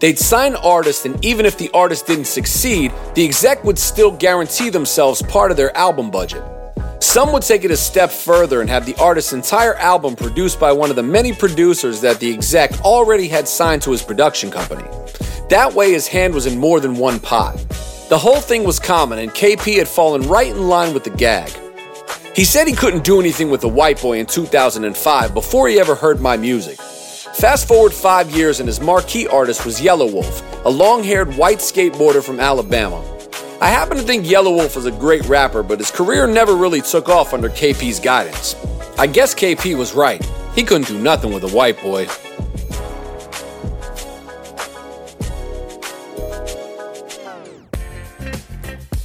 They'd 0.00 0.18
sign 0.18 0.56
artists, 0.56 1.06
and 1.06 1.24
even 1.24 1.46
if 1.46 1.56
the 1.56 1.70
artist 1.72 2.08
didn't 2.08 2.24
succeed, 2.26 2.92
the 3.14 3.24
exec 3.24 3.62
would 3.62 3.78
still 3.78 4.10
guarantee 4.10 4.70
themselves 4.70 5.22
part 5.22 5.52
of 5.52 5.56
their 5.56 5.74
album 5.76 6.10
budget. 6.10 6.42
Some 6.98 7.32
would 7.32 7.42
take 7.42 7.64
it 7.64 7.70
a 7.70 7.76
step 7.76 8.10
further 8.10 8.60
and 8.60 8.68
have 8.68 8.86
the 8.86 8.96
artist's 8.96 9.32
entire 9.32 9.76
album 9.76 10.16
produced 10.16 10.58
by 10.58 10.72
one 10.72 10.90
of 10.90 10.96
the 10.96 11.02
many 11.02 11.32
producers 11.32 12.00
that 12.00 12.18
the 12.18 12.34
exec 12.34 12.80
already 12.80 13.28
had 13.28 13.46
signed 13.46 13.82
to 13.82 13.92
his 13.92 14.02
production 14.02 14.50
company. 14.50 14.88
That 15.48 15.72
way, 15.74 15.92
his 15.92 16.08
hand 16.08 16.34
was 16.34 16.46
in 16.46 16.58
more 16.58 16.80
than 16.80 16.96
one 16.96 17.20
pot. 17.20 17.56
The 18.08 18.18
whole 18.18 18.40
thing 18.40 18.64
was 18.64 18.80
common, 18.80 19.20
and 19.20 19.30
KP 19.30 19.78
had 19.78 19.86
fallen 19.86 20.22
right 20.22 20.48
in 20.48 20.68
line 20.68 20.92
with 20.92 21.04
the 21.04 21.10
gag. 21.10 21.52
He 22.34 22.44
said 22.44 22.66
he 22.66 22.74
couldn't 22.74 23.04
do 23.04 23.20
anything 23.20 23.48
with 23.48 23.60
the 23.60 23.68
white 23.68 24.02
boy 24.02 24.18
in 24.18 24.26
2005 24.26 25.34
before 25.34 25.68
he 25.68 25.78
ever 25.78 25.94
heard 25.94 26.20
my 26.20 26.36
music. 26.36 26.80
Fast 26.80 27.68
forward 27.68 27.92
five 27.92 28.28
years, 28.32 28.58
and 28.58 28.68
his 28.68 28.80
marquee 28.80 29.28
artist 29.28 29.64
was 29.64 29.80
Yelawolf, 29.80 30.64
a 30.64 30.68
long 30.68 31.04
haired 31.04 31.36
white 31.36 31.58
skateboarder 31.58 32.24
from 32.24 32.40
Alabama. 32.40 33.04
I 33.60 33.68
happen 33.68 33.96
to 33.98 34.02
think 34.02 34.26
Yelawolf 34.26 34.74
was 34.74 34.86
a 34.86 34.90
great 34.90 35.24
rapper, 35.26 35.62
but 35.62 35.78
his 35.78 35.92
career 35.92 36.26
never 36.26 36.56
really 36.56 36.80
took 36.80 37.08
off 37.08 37.34
under 37.34 37.48
KP's 37.48 38.00
guidance. 38.00 38.56
I 38.98 39.06
guess 39.06 39.32
KP 39.32 39.78
was 39.78 39.94
right. 39.94 40.24
He 40.56 40.64
couldn't 40.64 40.88
do 40.88 40.98
nothing 40.98 41.32
with 41.32 41.44
a 41.44 41.54
white 41.54 41.80
boy. 41.82 42.08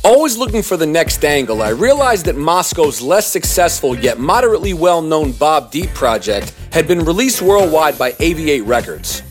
Always 0.10 0.38
looking 0.38 0.64
for 0.64 0.76
the 0.76 0.88
next 0.88 1.24
angle, 1.24 1.62
I 1.62 1.70
realized 1.70 2.26
that 2.26 2.36
Moscow's 2.36 3.00
less 3.00 3.32
successful 3.32 3.96
yet 3.96 4.18
moderately 4.18 4.74
well 4.74 5.04
known 5.04 5.34
Bob 5.34 5.70
Deep 5.70 5.94
project 5.94 6.52
had 6.72 6.88
been 6.88 7.06
released 7.06 7.44
worldwide 7.44 7.96
by 7.96 8.14
AV8 8.14 8.66
Records. 8.66 9.22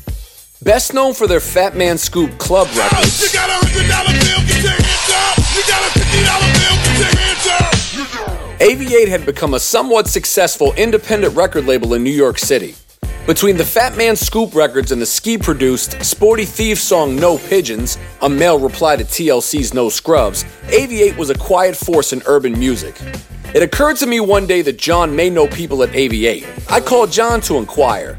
Best 0.62 0.94
known 0.94 1.14
for 1.14 1.26
their 1.26 1.40
Fatman 1.40 1.98
Scoop 1.98 2.38
Club 2.38 2.68
records. 2.76 3.34
AV8 8.60 9.08
had 9.08 9.26
become 9.26 9.54
a 9.54 9.60
somewhat 9.60 10.06
successful 10.06 10.72
independent 10.74 11.34
record 11.34 11.66
label 11.66 11.94
in 11.94 12.04
New 12.04 12.12
York 12.12 12.38
City. 12.38 12.76
Between 13.28 13.58
the 13.58 13.62
Fatman 13.62 14.16
Scoop 14.16 14.54
records 14.54 14.90
and 14.90 15.02
the 15.02 15.04
ski 15.04 15.36
produced 15.36 16.02
Sporty 16.02 16.46
Thief 16.46 16.80
song 16.80 17.14
No 17.14 17.36
Pigeons, 17.36 17.98
a 18.22 18.28
male 18.28 18.58
reply 18.58 18.96
to 18.96 19.04
TLC's 19.04 19.74
No 19.74 19.90
Scrubs, 19.90 20.44
AV8 20.68 21.14
was 21.18 21.28
a 21.28 21.36
quiet 21.36 21.76
force 21.76 22.14
in 22.14 22.22
urban 22.24 22.58
music. 22.58 22.98
It 23.54 23.62
occurred 23.62 23.98
to 23.98 24.06
me 24.06 24.18
one 24.20 24.46
day 24.46 24.62
that 24.62 24.78
John 24.78 25.14
may 25.14 25.28
know 25.28 25.46
people 25.46 25.82
at 25.82 25.90
AV8. 25.90 26.72
I 26.72 26.80
called 26.80 27.12
John 27.12 27.42
to 27.42 27.58
inquire. 27.58 28.16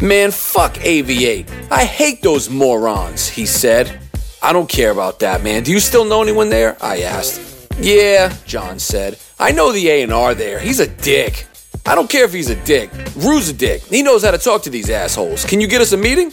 Man, 0.00 0.32
fuck 0.32 0.74
AV8. 0.74 1.70
I 1.70 1.84
hate 1.84 2.20
those 2.20 2.50
morons, 2.50 3.28
he 3.28 3.46
said. 3.46 4.00
I 4.42 4.52
don't 4.52 4.68
care 4.68 4.90
about 4.90 5.20
that, 5.20 5.44
man. 5.44 5.62
Do 5.62 5.70
you 5.70 5.78
still 5.78 6.04
know 6.04 6.22
anyone 6.22 6.48
there? 6.48 6.76
I 6.82 7.02
asked. 7.02 7.40
Yeah, 7.78 8.34
John 8.46 8.80
said. 8.80 9.16
I 9.38 9.52
know 9.52 9.70
the 9.70 9.88
A&R 9.88 10.34
there. 10.34 10.58
He's 10.58 10.80
a 10.80 10.88
dick. 10.88 11.46
I 11.86 11.94
don't 11.94 12.10
care 12.10 12.24
if 12.24 12.32
he's 12.32 12.50
a 12.50 12.64
dick. 12.64 12.90
Rue's 13.16 13.48
a 13.48 13.52
dick. 13.52 13.82
He 13.82 14.02
knows 14.02 14.24
how 14.24 14.30
to 14.30 14.38
talk 14.38 14.62
to 14.62 14.70
these 14.70 14.90
assholes. 14.90 15.44
Can 15.44 15.60
you 15.60 15.66
get 15.66 15.80
us 15.80 15.92
a 15.92 15.96
meeting? 15.96 16.30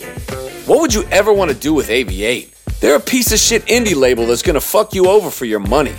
What 0.66 0.82
would 0.82 0.94
you 0.94 1.04
ever 1.12 1.32
want 1.32 1.52
to 1.52 1.58
do 1.58 1.74
with 1.74 1.90
AV8? 1.90 2.80
They're 2.80 2.96
a 2.96 3.00
piece 3.00 3.32
of 3.32 3.40
shit 3.40 3.66
indie 3.68 3.96
label 3.96 4.26
that's 4.26 4.42
gonna 4.42 4.62
fuck 4.62 4.94
you 4.94 5.08
over 5.08 5.30
for 5.30 5.46
your 5.46 5.60
money. 5.60 5.94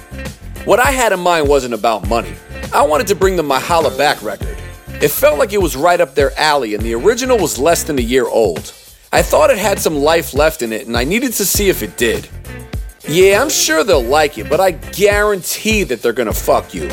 What 0.65 0.79
I 0.79 0.91
had 0.91 1.13
in 1.13 1.21
mind 1.21 1.49
wasn't 1.49 1.75
about 1.75 2.09
money. 2.09 2.35
I 2.73 2.85
wanted 2.85 3.07
to 3.09 3.15
bring 3.15 3.37
them 3.37 3.47
my 3.47 3.61
Holla 3.61 3.97
Back 3.97 4.23
record. 4.23 4.57
It 5.01 5.11
felt 5.11 5.39
like 5.39 5.53
it 5.53 5.63
was 5.63 5.77
right 5.77 6.01
up 6.01 6.15
their 6.15 6.39
alley, 6.39 6.75
and 6.75 6.83
the 6.83 6.95
original 6.95 7.39
was 7.39 7.59
less 7.59 7.83
than 7.83 7.99
a 7.99 8.03
year 8.03 8.27
old. 8.27 8.75
I 9.13 9.23
thought 9.23 9.51
it 9.51 9.59
had 9.59 9.79
some 9.79 9.97
life 9.97 10.35
left 10.35 10.63
in 10.63 10.73
it, 10.73 10.87
and 10.87 10.97
I 10.97 11.05
needed 11.05 11.33
to 11.35 11.47
see 11.47 11.69
if 11.69 11.83
it 11.83 11.97
did. 11.97 12.29
Yeah, 13.09 13.41
I'm 13.41 13.51
sure 13.51 13.85
they'll 13.85 14.03
like 14.03 14.37
it, 14.37 14.49
but 14.51 14.59
I 14.59 14.73
guarantee 14.73 15.85
that 15.85 16.03
they're 16.03 16.13
gonna 16.13 16.33
fuck 16.33 16.75
you. 16.75 16.91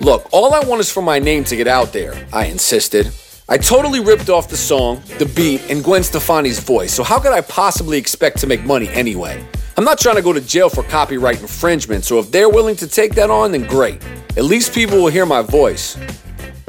Look, 0.00 0.30
all 0.32 0.54
I 0.54 0.60
want 0.60 0.80
is 0.80 0.90
for 0.90 1.02
my 1.02 1.18
name 1.18 1.44
to 1.44 1.56
get 1.56 1.68
out 1.68 1.92
there, 1.92 2.26
I 2.32 2.46
insisted. 2.46 3.12
I 3.50 3.58
totally 3.58 4.00
ripped 4.00 4.30
off 4.30 4.48
the 4.48 4.56
song, 4.56 5.02
the 5.18 5.26
beat, 5.26 5.60
and 5.68 5.84
Gwen 5.84 6.02
Stefani's 6.02 6.58
voice, 6.58 6.94
so 6.94 7.02
how 7.02 7.18
could 7.18 7.32
I 7.32 7.42
possibly 7.42 7.98
expect 7.98 8.38
to 8.38 8.46
make 8.46 8.64
money 8.64 8.88
anyway? 8.88 9.44
I'm 9.76 9.84
not 9.84 9.98
trying 9.98 10.16
to 10.16 10.22
go 10.22 10.32
to 10.32 10.40
jail 10.40 10.70
for 10.70 10.84
copyright 10.84 11.42
infringement, 11.42 12.06
so 12.06 12.18
if 12.18 12.30
they're 12.30 12.48
willing 12.48 12.76
to 12.76 12.88
take 12.88 13.14
that 13.16 13.28
on, 13.28 13.52
then 13.52 13.66
great. 13.66 14.02
At 14.38 14.44
least 14.44 14.72
people 14.74 15.02
will 15.02 15.10
hear 15.10 15.26
my 15.26 15.42
voice. 15.42 15.98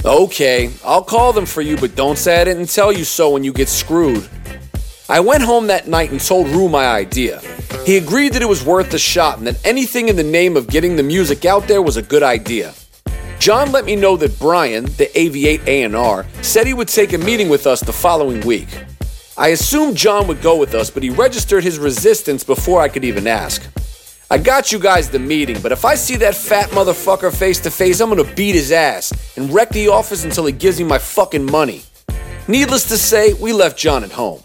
Okay, 0.03 0.69
I'll 0.83 1.03
call 1.03 1.31
them 1.31 1.45
for 1.45 1.61
you, 1.61 1.77
but 1.77 1.95
don't 1.95 2.17
say 2.17 2.41
I 2.41 2.43
didn't 2.43 2.67
tell 2.67 2.91
you 2.91 3.05
so 3.05 3.29
when 3.29 3.45
you 3.45 3.53
get 3.53 3.69
screwed. 3.69 4.27
I 5.07 5.21
went 5.21 5.43
home 5.43 5.67
that 5.67 5.87
night 5.87 6.11
and 6.11 6.19
told 6.19 6.49
Rue 6.49 6.67
my 6.67 6.85
idea. 6.85 7.39
He 7.85 7.95
agreed 7.95 8.33
that 8.33 8.41
it 8.41 8.49
was 8.49 8.65
worth 8.65 8.93
a 8.93 8.99
shot 8.99 9.37
and 9.37 9.47
that 9.47 9.65
anything 9.65 10.09
in 10.09 10.17
the 10.17 10.23
name 10.23 10.57
of 10.57 10.67
getting 10.67 10.97
the 10.97 11.03
music 11.03 11.45
out 11.45 11.69
there 11.69 11.81
was 11.81 11.95
a 11.95 12.01
good 12.01 12.23
idea. 12.23 12.73
John 13.41 13.71
let 13.71 13.85
me 13.85 13.95
know 13.95 14.17
that 14.17 14.37
Brian, 14.37 14.85
the 14.85 15.09
AV8 15.15 15.65
A&R, 15.65 16.27
said 16.43 16.67
he 16.67 16.75
would 16.75 16.87
take 16.87 17.13
a 17.13 17.17
meeting 17.17 17.49
with 17.49 17.65
us 17.65 17.79
the 17.79 17.91
following 17.91 18.39
week. 18.41 18.67
I 19.35 19.47
assumed 19.47 19.97
John 19.97 20.27
would 20.27 20.43
go 20.43 20.55
with 20.55 20.75
us, 20.75 20.91
but 20.91 21.01
he 21.01 21.09
registered 21.09 21.63
his 21.63 21.79
resistance 21.79 22.43
before 22.43 22.81
I 22.81 22.87
could 22.87 23.03
even 23.03 23.25
ask. 23.25 23.63
I 24.29 24.37
got 24.37 24.71
you 24.71 24.77
guys 24.77 25.09
the 25.09 25.17
meeting, 25.17 25.59
but 25.59 25.71
if 25.71 25.85
I 25.85 25.95
see 25.95 26.17
that 26.17 26.35
fat 26.35 26.69
motherfucker 26.69 27.35
face 27.35 27.59
to 27.61 27.71
face, 27.71 27.99
I'm 27.99 28.09
gonna 28.09 28.31
beat 28.35 28.53
his 28.53 28.71
ass 28.71 29.11
and 29.35 29.51
wreck 29.51 29.69
the 29.69 29.87
office 29.87 30.23
until 30.23 30.45
he 30.45 30.51
gives 30.53 30.77
me 30.77 30.85
my 30.85 30.99
fucking 30.99 31.43
money. 31.43 31.81
Needless 32.47 32.87
to 32.89 32.97
say, 32.97 33.33
we 33.33 33.53
left 33.53 33.75
John 33.75 34.03
at 34.03 34.11
home. 34.11 34.43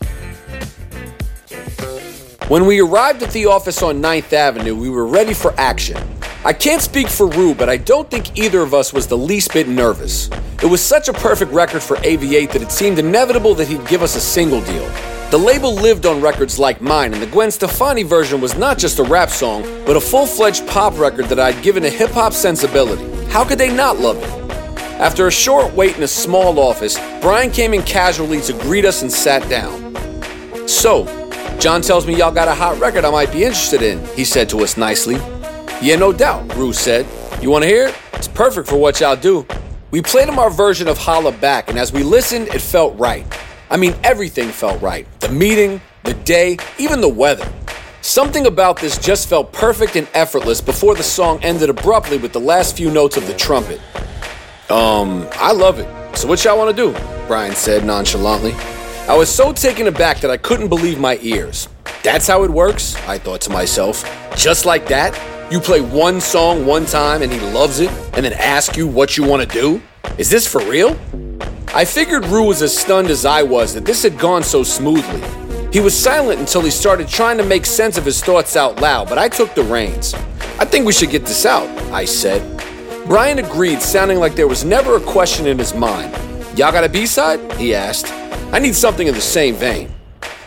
When 2.49 2.65
we 2.65 2.81
arrived 2.81 3.23
at 3.23 3.31
the 3.33 3.45
office 3.45 3.83
on 3.83 4.00
9th 4.00 4.33
Avenue, 4.33 4.75
we 4.75 4.88
were 4.88 5.07
ready 5.07 5.35
for 5.35 5.53
action. 5.59 6.15
I 6.47 6.53
can't 6.53 6.81
speak 6.81 7.09
for 7.09 7.26
Rue, 7.26 7.57
but 7.57 7.69
I 7.69 7.76
don't 7.76 8.09
think 8.09 8.38
either 8.38 8.61
of 8.61 8.73
us 8.73 8.93
was 8.93 9.09
the 9.09 9.19
least 9.19 9.53
bit 9.53 9.67
nervous. 9.67 10.31
It 10.62 10.71
was 10.71 10.81
such 10.81 11.09
a 11.09 11.12
perfect 11.12 11.50
record 11.50 11.83
for 11.83 11.97
AV8 11.97 12.53
that 12.53 12.62
it 12.62 12.71
seemed 12.71 13.00
inevitable 13.00 13.57
that 13.57 13.67
he'd 13.67 13.85
give 13.88 14.00
us 14.00 14.15
a 14.15 14.21
single 14.21 14.61
deal. 14.61 14.88
The 15.33 15.38
label 15.38 15.75
lived 15.75 16.07
on 16.07 16.21
records 16.21 16.57
like 16.57 16.81
mine, 16.81 17.12
and 17.12 17.21
the 17.21 17.26
Gwen 17.26 17.50
Stefani 17.50 18.05
version 18.05 18.41
was 18.41 18.57
not 18.57 18.79
just 18.79 19.00
a 19.00 19.03
rap 19.03 19.31
song, 19.31 19.65
but 19.85 19.97
a 19.97 20.00
full 20.00 20.25
fledged 20.25 20.65
pop 20.69 20.97
record 21.00 21.25
that 21.31 21.41
I'd 21.41 21.65
given 21.65 21.85
a 21.85 21.91
hip 21.91 22.12
hop 22.12 22.33
sensibility. 22.33 23.25
How 23.26 23.45
could 23.45 23.59
they 23.59 23.75
not 23.75 23.99
love 23.99 24.19
it? 24.19 24.31
After 25.00 25.26
a 25.26 25.33
short 25.33 25.75
wait 25.75 25.97
in 25.97 26.05
a 26.05 26.09
small 26.09 26.61
office, 26.61 26.97
Brian 27.21 27.50
came 27.50 27.75
in 27.75 27.83
casually 27.83 28.41
to 28.43 28.53
greet 28.53 28.85
us 28.85 29.03
and 29.03 29.11
sat 29.11 29.43
down. 29.50 29.97
So, 30.69 31.07
John 31.59 31.83
tells 31.83 32.07
me 32.07 32.15
y'all 32.15 32.31
got 32.31 32.47
a 32.47 32.55
hot 32.55 32.79
record 32.79 33.05
I 33.05 33.11
might 33.11 33.33
be 33.33 33.43
interested 33.43 33.83
in, 33.83 34.07
he 34.15 34.25
said 34.25 34.49
to 34.50 34.61
us 34.61 34.76
nicely. 34.76 35.19
Yeah, 35.83 35.97
no 35.97 36.12
doubt, 36.12 36.54
Rue 36.56 36.73
said. 36.73 37.06
You 37.42 37.50
want 37.50 37.62
to 37.62 37.68
hear 37.68 37.88
it? 37.88 37.95
It's 38.14 38.28
perfect 38.28 38.66
for 38.66 38.76
what 38.76 38.99
y'all 39.00 39.14
do. 39.14 39.47
We 39.90 40.00
played 40.00 40.26
him 40.28 40.38
our 40.38 40.50
version 40.50 40.88
of 40.88 40.97
Holla 40.97 41.33
Back, 41.33 41.68
and 41.68 41.78
as 41.78 41.92
we 41.92 42.02
listened, 42.02 42.49
it 42.49 42.61
felt 42.61 42.99
right. 42.99 43.26
I 43.71 43.76
mean, 43.76 43.95
everything 44.02 44.49
felt 44.49 44.80
right 44.80 45.06
the 45.21 45.28
meeting, 45.28 45.80
the 46.04 46.14
day, 46.14 46.56
even 46.78 47.00
the 47.00 47.09
weather. 47.09 47.47
Something 48.00 48.47
about 48.47 48.78
this 48.78 48.97
just 48.97 49.28
felt 49.28 49.52
perfect 49.52 49.97
and 49.97 50.09
effortless 50.14 50.61
before 50.61 50.95
the 50.95 51.02
song 51.02 51.42
ended 51.42 51.68
abruptly 51.68 52.16
with 52.16 52.33
the 52.33 52.40
last 52.40 52.76
few 52.76 52.90
notes 52.90 53.16
of 53.16 53.26
the 53.26 53.35
trumpet. 53.35 53.80
Um, 54.71 55.28
I 55.33 55.52
love 55.52 55.78
it. 55.78 56.16
So, 56.16 56.26
what 56.26 56.42
y'all 56.42 56.56
want 56.56 56.75
to 56.75 56.90
do? 56.90 56.99
Brian 57.26 57.54
said 57.54 57.85
nonchalantly. 57.85 58.52
I 59.09 59.16
was 59.16 59.28
so 59.28 59.52
taken 59.52 59.88
aback 59.88 60.21
that 60.21 60.30
I 60.30 60.37
couldn't 60.38 60.68
believe 60.68 60.99
my 60.99 61.18
ears. 61.21 61.68
That's 62.02 62.26
how 62.26 62.45
it 62.45 62.50
works, 62.50 62.95
I 63.06 63.18
thought 63.18 63.42
to 63.42 63.50
myself. 63.50 64.04
Just 64.37 64.64
like 64.64 64.87
that? 64.88 65.36
You 65.49 65.61
play 65.61 65.81
one 65.81 66.21
song 66.21 66.67
one 66.67 66.87
time 66.87 67.23
and 67.23 67.33
he 67.33 67.38
loves 67.38 67.79
it, 67.79 67.88
and 68.15 68.25
then 68.25 68.33
ask 68.33 68.76
you 68.76 68.88
what 68.88 69.17
you 69.17 69.23
want 69.23 69.49
to 69.49 69.61
do? 69.61 69.81
Is 70.19 70.29
this 70.29 70.45
for 70.45 70.61
real? 70.62 70.99
I 71.69 71.85
figured 71.85 72.26
Rue 72.26 72.49
was 72.49 72.62
as 72.62 72.76
stunned 72.76 73.11
as 73.11 73.25
I 73.25 73.45
was 73.45 73.73
that 73.75 73.85
this 73.85 74.03
had 74.03 74.19
gone 74.19 74.43
so 74.43 74.65
smoothly. 74.65 75.23
He 75.73 75.79
was 75.79 75.97
silent 75.97 76.41
until 76.41 76.62
he 76.62 76.71
started 76.71 77.07
trying 77.07 77.37
to 77.38 77.45
make 77.45 77.65
sense 77.65 77.97
of 77.97 78.05
his 78.05 78.21
thoughts 78.25 78.57
out 78.57 78.81
loud, 78.81 79.09
but 79.09 79.19
I 79.19 79.29
took 79.29 79.55
the 79.55 79.62
reins. 79.62 80.15
I 80.59 80.65
think 80.65 80.85
we 80.85 80.93
should 80.93 81.11
get 81.11 81.25
this 81.25 81.47
out, 81.47 81.69
I 81.93 82.07
said. 82.07 82.43
Brian 83.07 83.38
agreed, 83.38 83.81
sounding 83.81 84.19
like 84.19 84.35
there 84.35 84.49
was 84.49 84.65
never 84.65 84.97
a 84.97 85.00
question 85.00 85.47
in 85.47 85.59
his 85.59 85.75
mind. 85.75 86.12
Y'all 86.59 86.73
got 86.73 86.83
a 86.83 86.88
B 86.88 87.07
side? 87.07 87.53
He 87.53 87.73
asked. 87.73 88.11
I 88.53 88.59
need 88.59 88.75
something 88.75 89.07
in 89.07 89.15
the 89.15 89.21
same 89.21 89.55
vein. 89.55 89.95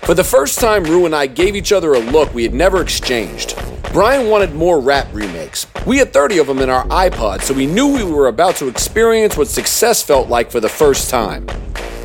For 0.01 0.13
the 0.13 0.25
first 0.25 0.59
time, 0.59 0.83
Rue 0.83 1.05
and 1.05 1.15
I 1.15 1.27
gave 1.27 1.55
each 1.55 1.71
other 1.71 1.93
a 1.93 1.99
look 1.99 2.33
we 2.33 2.43
had 2.43 2.53
never 2.53 2.81
exchanged. 2.81 3.55
Brian 3.91 4.29
wanted 4.29 4.53
more 4.53 4.79
rap 4.79 5.07
remakes. 5.11 5.65
We 5.87 5.97
had 5.97 6.13
30 6.13 6.37
of 6.37 6.47
them 6.47 6.59
in 6.59 6.69
our 6.69 6.85
iPod, 6.89 7.41
so 7.41 7.55
we 7.55 7.65
knew 7.65 7.91
we 7.91 8.03
were 8.03 8.27
about 8.27 8.55
to 8.57 8.67
experience 8.67 9.35
what 9.35 9.47
success 9.47 10.03
felt 10.03 10.29
like 10.29 10.51
for 10.51 10.59
the 10.59 10.69
first 10.69 11.09
time. 11.09 11.47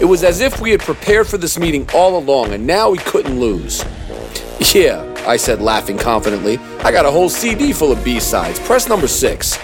It 0.01 0.07
was 0.07 0.25
as 0.25 0.41
if 0.41 0.61
we 0.63 0.71
had 0.71 0.81
prepared 0.81 1.27
for 1.27 1.37
this 1.37 1.59
meeting 1.59 1.87
all 1.93 2.17
along, 2.17 2.53
and 2.53 2.67
now 2.67 2.89
we 2.89 2.97
couldn't 2.99 3.39
lose. 3.39 3.85
Yeah, 4.75 5.05
I 5.27 5.37
said, 5.37 5.61
laughing 5.61 5.99
confidently. 5.99 6.57
I 6.81 6.91
got 6.91 7.05
a 7.05 7.11
whole 7.11 7.29
CD 7.29 7.75
full 7.75 7.93
of 7.93 8.03
B 8.03 8.19
sides. 8.19 8.59
Press 8.61 8.89
number 8.89 9.07
six. 9.07 9.59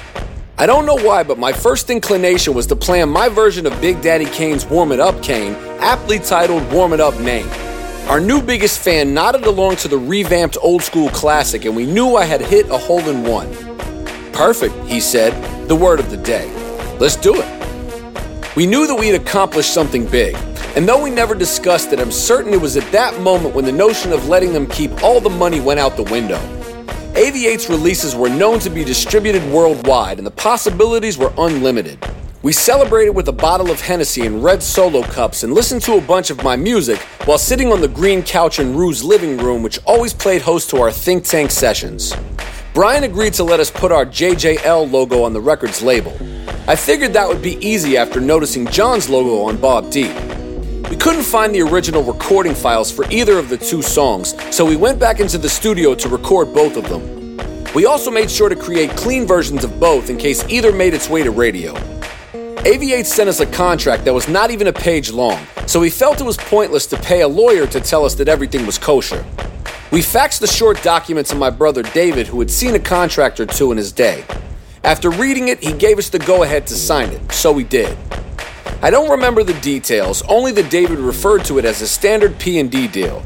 I 0.58 0.66
don't 0.66 0.84
know 0.84 0.98
why, 0.98 1.22
but 1.22 1.38
my 1.38 1.54
first 1.54 1.88
inclination 1.88 2.52
was 2.52 2.66
to 2.66 2.76
play 2.76 3.00
on 3.00 3.08
my 3.08 3.30
version 3.30 3.66
of 3.66 3.80
Big 3.80 4.02
Daddy 4.02 4.26
Kane's 4.26 4.66
Warm 4.66 4.92
It 4.92 5.00
Up 5.00 5.22
Kane, 5.22 5.54
aptly 5.80 6.18
titled 6.18 6.70
Warm 6.70 6.92
It 6.92 7.00
Up 7.00 7.18
Name. 7.20 7.48
Our 8.10 8.18
new 8.18 8.42
biggest 8.42 8.80
fan 8.80 9.14
nodded 9.14 9.44
along 9.44 9.76
to 9.76 9.86
the 9.86 9.96
revamped 9.96 10.58
old 10.60 10.82
school 10.82 11.10
classic, 11.10 11.64
and 11.64 11.76
we 11.76 11.86
knew 11.86 12.16
I 12.16 12.24
had 12.24 12.40
hit 12.40 12.68
a 12.68 12.76
hole 12.76 13.08
in 13.08 13.22
one. 13.22 13.48
Perfect, 14.32 14.74
he 14.86 14.98
said, 14.98 15.30
the 15.68 15.76
word 15.76 16.00
of 16.00 16.10
the 16.10 16.16
day. 16.16 16.52
Let's 16.98 17.14
do 17.14 17.40
it. 17.40 18.56
We 18.56 18.66
knew 18.66 18.88
that 18.88 18.96
we 18.96 19.06
had 19.06 19.20
accomplished 19.20 19.72
something 19.72 20.08
big, 20.08 20.34
and 20.74 20.88
though 20.88 21.00
we 21.00 21.10
never 21.10 21.36
discussed 21.36 21.92
it, 21.92 22.00
I'm 22.00 22.10
certain 22.10 22.52
it 22.52 22.60
was 22.60 22.76
at 22.76 22.90
that 22.90 23.20
moment 23.20 23.54
when 23.54 23.64
the 23.64 23.70
notion 23.70 24.12
of 24.12 24.26
letting 24.26 24.52
them 24.52 24.66
keep 24.66 25.04
all 25.04 25.20
the 25.20 25.30
money 25.30 25.60
went 25.60 25.78
out 25.78 25.96
the 25.96 26.02
window. 26.02 26.40
AV8's 27.14 27.70
releases 27.70 28.16
were 28.16 28.28
known 28.28 28.58
to 28.58 28.70
be 28.70 28.82
distributed 28.82 29.44
worldwide, 29.52 30.18
and 30.18 30.26
the 30.26 30.32
possibilities 30.32 31.16
were 31.16 31.32
unlimited. 31.38 32.04
We 32.42 32.52
celebrated 32.52 33.10
with 33.10 33.28
a 33.28 33.32
bottle 33.32 33.70
of 33.70 33.82
Hennessy 33.82 34.24
and 34.24 34.42
red 34.42 34.62
solo 34.62 35.02
cups 35.02 35.42
and 35.42 35.52
listened 35.52 35.82
to 35.82 35.98
a 35.98 36.00
bunch 36.00 36.30
of 36.30 36.42
my 36.42 36.56
music 36.56 36.98
while 37.26 37.36
sitting 37.36 37.70
on 37.70 37.82
the 37.82 37.88
green 37.88 38.22
couch 38.22 38.58
in 38.58 38.74
Rue's 38.74 39.04
living 39.04 39.36
room, 39.36 39.62
which 39.62 39.78
always 39.84 40.14
played 40.14 40.40
host 40.40 40.70
to 40.70 40.78
our 40.78 40.90
think 40.90 41.24
tank 41.24 41.50
sessions. 41.50 42.14
Brian 42.72 43.04
agreed 43.04 43.34
to 43.34 43.44
let 43.44 43.60
us 43.60 43.70
put 43.70 43.92
our 43.92 44.06
JJL 44.06 44.90
logo 44.90 45.22
on 45.22 45.34
the 45.34 45.40
record's 45.40 45.82
label. 45.82 46.16
I 46.66 46.76
figured 46.76 47.12
that 47.12 47.28
would 47.28 47.42
be 47.42 47.58
easy 47.58 47.98
after 47.98 48.22
noticing 48.22 48.66
John's 48.68 49.10
logo 49.10 49.42
on 49.42 49.58
Bob 49.58 49.90
Deep. 49.90 50.16
We 50.88 50.96
couldn't 50.96 51.24
find 51.24 51.54
the 51.54 51.60
original 51.60 52.02
recording 52.02 52.54
files 52.54 52.90
for 52.90 53.04
either 53.10 53.38
of 53.38 53.50
the 53.50 53.58
two 53.58 53.82
songs, 53.82 54.34
so 54.50 54.64
we 54.64 54.76
went 54.76 54.98
back 54.98 55.20
into 55.20 55.36
the 55.36 55.48
studio 55.50 55.94
to 55.94 56.08
record 56.08 56.54
both 56.54 56.78
of 56.78 56.88
them. 56.88 57.36
We 57.74 57.84
also 57.84 58.10
made 58.10 58.30
sure 58.30 58.48
to 58.48 58.56
create 58.56 58.96
clean 58.96 59.26
versions 59.26 59.62
of 59.62 59.78
both 59.78 60.08
in 60.08 60.16
case 60.16 60.42
either 60.48 60.72
made 60.72 60.94
its 60.94 61.10
way 61.10 61.22
to 61.22 61.30
radio. 61.30 61.74
AV8 62.60 63.06
sent 63.06 63.26
us 63.30 63.40
a 63.40 63.46
contract 63.46 64.04
that 64.04 64.12
was 64.12 64.28
not 64.28 64.50
even 64.50 64.66
a 64.66 64.72
page 64.72 65.10
long, 65.10 65.46
so 65.66 65.80
we 65.80 65.88
felt 65.88 66.20
it 66.20 66.24
was 66.24 66.36
pointless 66.36 66.84
to 66.84 66.96
pay 66.98 67.22
a 67.22 67.28
lawyer 67.28 67.66
to 67.66 67.80
tell 67.80 68.04
us 68.04 68.14
that 68.16 68.28
everything 68.28 68.66
was 68.66 68.76
kosher. 68.76 69.24
We 69.90 70.00
faxed 70.00 70.40
the 70.40 70.46
short 70.46 70.82
document 70.82 71.26
to 71.28 71.36
my 71.36 71.48
brother 71.48 71.82
David, 71.82 72.26
who 72.26 72.38
had 72.38 72.50
seen 72.50 72.74
a 72.74 72.78
contract 72.78 73.40
or 73.40 73.46
two 73.46 73.72
in 73.72 73.78
his 73.78 73.92
day. 73.92 74.24
After 74.84 75.08
reading 75.08 75.48
it, 75.48 75.64
he 75.64 75.72
gave 75.72 75.96
us 75.96 76.10
the 76.10 76.18
go 76.18 76.42
ahead 76.42 76.66
to 76.66 76.74
sign 76.74 77.08
it, 77.08 77.32
so 77.32 77.50
we 77.50 77.64
did. 77.64 77.96
I 78.82 78.90
don't 78.90 79.10
remember 79.10 79.42
the 79.42 79.58
details, 79.60 80.20
only 80.28 80.52
that 80.52 80.70
David 80.70 80.98
referred 80.98 81.46
to 81.46 81.58
it 81.58 81.64
as 81.64 81.80
a 81.80 81.88
standard 81.88 82.38
P&D 82.38 82.88
deal. 82.88 83.22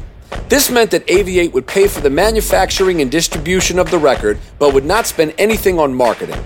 This 0.47 0.71
meant 0.71 0.91
that 0.91 1.05
AV8 1.07 1.51
would 1.51 1.67
pay 1.67 1.89
for 1.89 1.99
the 1.99 2.09
manufacturing 2.09 3.01
and 3.01 3.11
distribution 3.11 3.79
of 3.79 3.91
the 3.91 3.97
record, 3.97 4.39
but 4.59 4.73
would 4.73 4.85
not 4.85 5.07
spend 5.07 5.33
anything 5.37 5.77
on 5.77 5.93
marketing. 5.93 6.41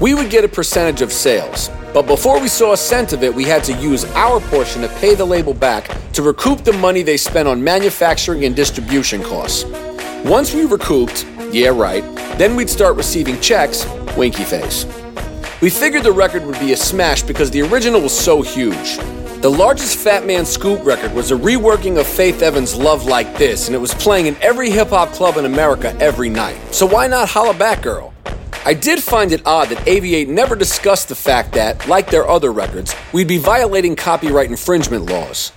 We 0.00 0.14
would 0.14 0.30
get 0.30 0.44
a 0.44 0.48
percentage 0.48 1.02
of 1.02 1.12
sales, 1.12 1.70
but 1.92 2.06
before 2.06 2.40
we 2.40 2.46
saw 2.46 2.72
a 2.72 2.76
cent 2.76 3.12
of 3.12 3.24
it, 3.24 3.34
we 3.34 3.42
had 3.42 3.64
to 3.64 3.72
use 3.72 4.04
our 4.14 4.38
portion 4.42 4.82
to 4.82 4.88
pay 5.00 5.16
the 5.16 5.24
label 5.24 5.52
back 5.52 5.90
to 6.12 6.22
recoup 6.22 6.62
the 6.62 6.72
money 6.74 7.02
they 7.02 7.16
spent 7.16 7.48
on 7.48 7.64
manufacturing 7.64 8.44
and 8.44 8.54
distribution 8.54 9.20
costs. 9.24 9.64
Once 10.24 10.54
we 10.54 10.66
recouped, 10.66 11.26
yeah, 11.50 11.70
right, 11.70 12.04
then 12.38 12.54
we'd 12.54 12.70
start 12.70 12.96
receiving 12.96 13.40
checks, 13.40 13.84
winky 14.16 14.44
face. 14.44 14.86
We 15.60 15.68
figured 15.68 16.04
the 16.04 16.12
record 16.12 16.46
would 16.46 16.60
be 16.60 16.72
a 16.72 16.76
smash 16.76 17.22
because 17.22 17.50
the 17.50 17.62
original 17.62 18.00
was 18.00 18.16
so 18.16 18.40
huge. 18.40 18.98
The 19.40 19.50
largest 19.50 19.98
Fatman 19.98 20.46
Scoop 20.46 20.84
record 20.84 21.12
was 21.12 21.32
a 21.32 21.36
reworking 21.36 21.98
of 21.98 22.06
Faith 22.06 22.40
Evans' 22.42 22.76
Love 22.76 23.06
Like 23.06 23.36
This, 23.36 23.66
and 23.66 23.74
it 23.74 23.80
was 23.80 23.94
playing 23.94 24.26
in 24.26 24.36
every 24.42 24.70
hip 24.70 24.90
hop 24.90 25.08
club 25.10 25.38
in 25.38 25.44
America 25.44 25.96
every 26.00 26.28
night. 26.28 26.56
So 26.72 26.86
why 26.86 27.08
not 27.08 27.28
Hollaback 27.28 27.82
Girl? 27.82 28.14
I 28.68 28.74
did 28.74 29.02
find 29.02 29.32
it 29.32 29.40
odd 29.46 29.70
that 29.70 29.78
AV8 29.86 30.28
never 30.28 30.54
discussed 30.54 31.08
the 31.08 31.14
fact 31.14 31.52
that, 31.52 31.88
like 31.88 32.10
their 32.10 32.28
other 32.28 32.52
records, 32.52 32.94
we'd 33.14 33.26
be 33.26 33.38
violating 33.38 33.96
copyright 33.96 34.50
infringement 34.50 35.06
laws. 35.06 35.52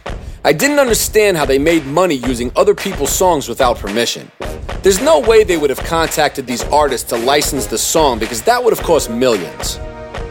I 0.45 0.53
didn't 0.53 0.79
understand 0.79 1.35
how 1.35 1.43
they 1.43 1.59
made 1.59 1.85
money 1.85 2.15
using 2.15 2.53
other 2.55 2.73
people's 2.73 3.11
songs 3.11 3.49
without 3.49 3.77
permission. 3.77 4.31
There's 4.81 5.01
no 5.01 5.19
way 5.19 5.43
they 5.43 5.57
would 5.57 5.69
have 5.69 5.79
contacted 5.79 6.47
these 6.47 6.63
artists 6.69 7.09
to 7.09 7.17
license 7.17 7.65
the 7.65 7.77
song 7.77 8.17
because 8.17 8.43
that 8.43 8.63
would 8.63 8.71
have 8.73 8.85
cost 8.85 9.09
millions. 9.09 9.77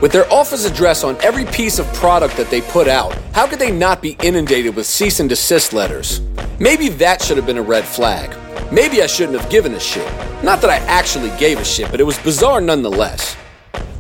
With 0.00 0.12
their 0.12 0.24
office 0.32 0.64
address 0.64 1.04
on 1.04 1.18
every 1.20 1.44
piece 1.44 1.78
of 1.78 1.86
product 1.92 2.38
that 2.38 2.48
they 2.48 2.62
put 2.62 2.88
out, 2.88 3.14
how 3.34 3.46
could 3.46 3.58
they 3.58 3.70
not 3.70 4.00
be 4.00 4.16
inundated 4.22 4.74
with 4.74 4.86
cease 4.86 5.20
and 5.20 5.28
desist 5.28 5.74
letters? 5.74 6.22
Maybe 6.58 6.88
that 6.88 7.20
should 7.20 7.36
have 7.36 7.44
been 7.44 7.58
a 7.58 7.62
red 7.62 7.84
flag. 7.84 8.34
Maybe 8.72 9.02
I 9.02 9.06
shouldn't 9.06 9.40
have 9.40 9.50
given 9.50 9.74
a 9.74 9.80
shit. 9.80 10.06
Not 10.42 10.60
that 10.60 10.70
I 10.70 10.76
actually 10.86 11.30
gave 11.38 11.58
a 11.58 11.64
shit, 11.64 11.90
but 11.90 12.00
it 12.00 12.04
was 12.04 12.18
bizarre 12.18 12.60
nonetheless. 12.60 13.36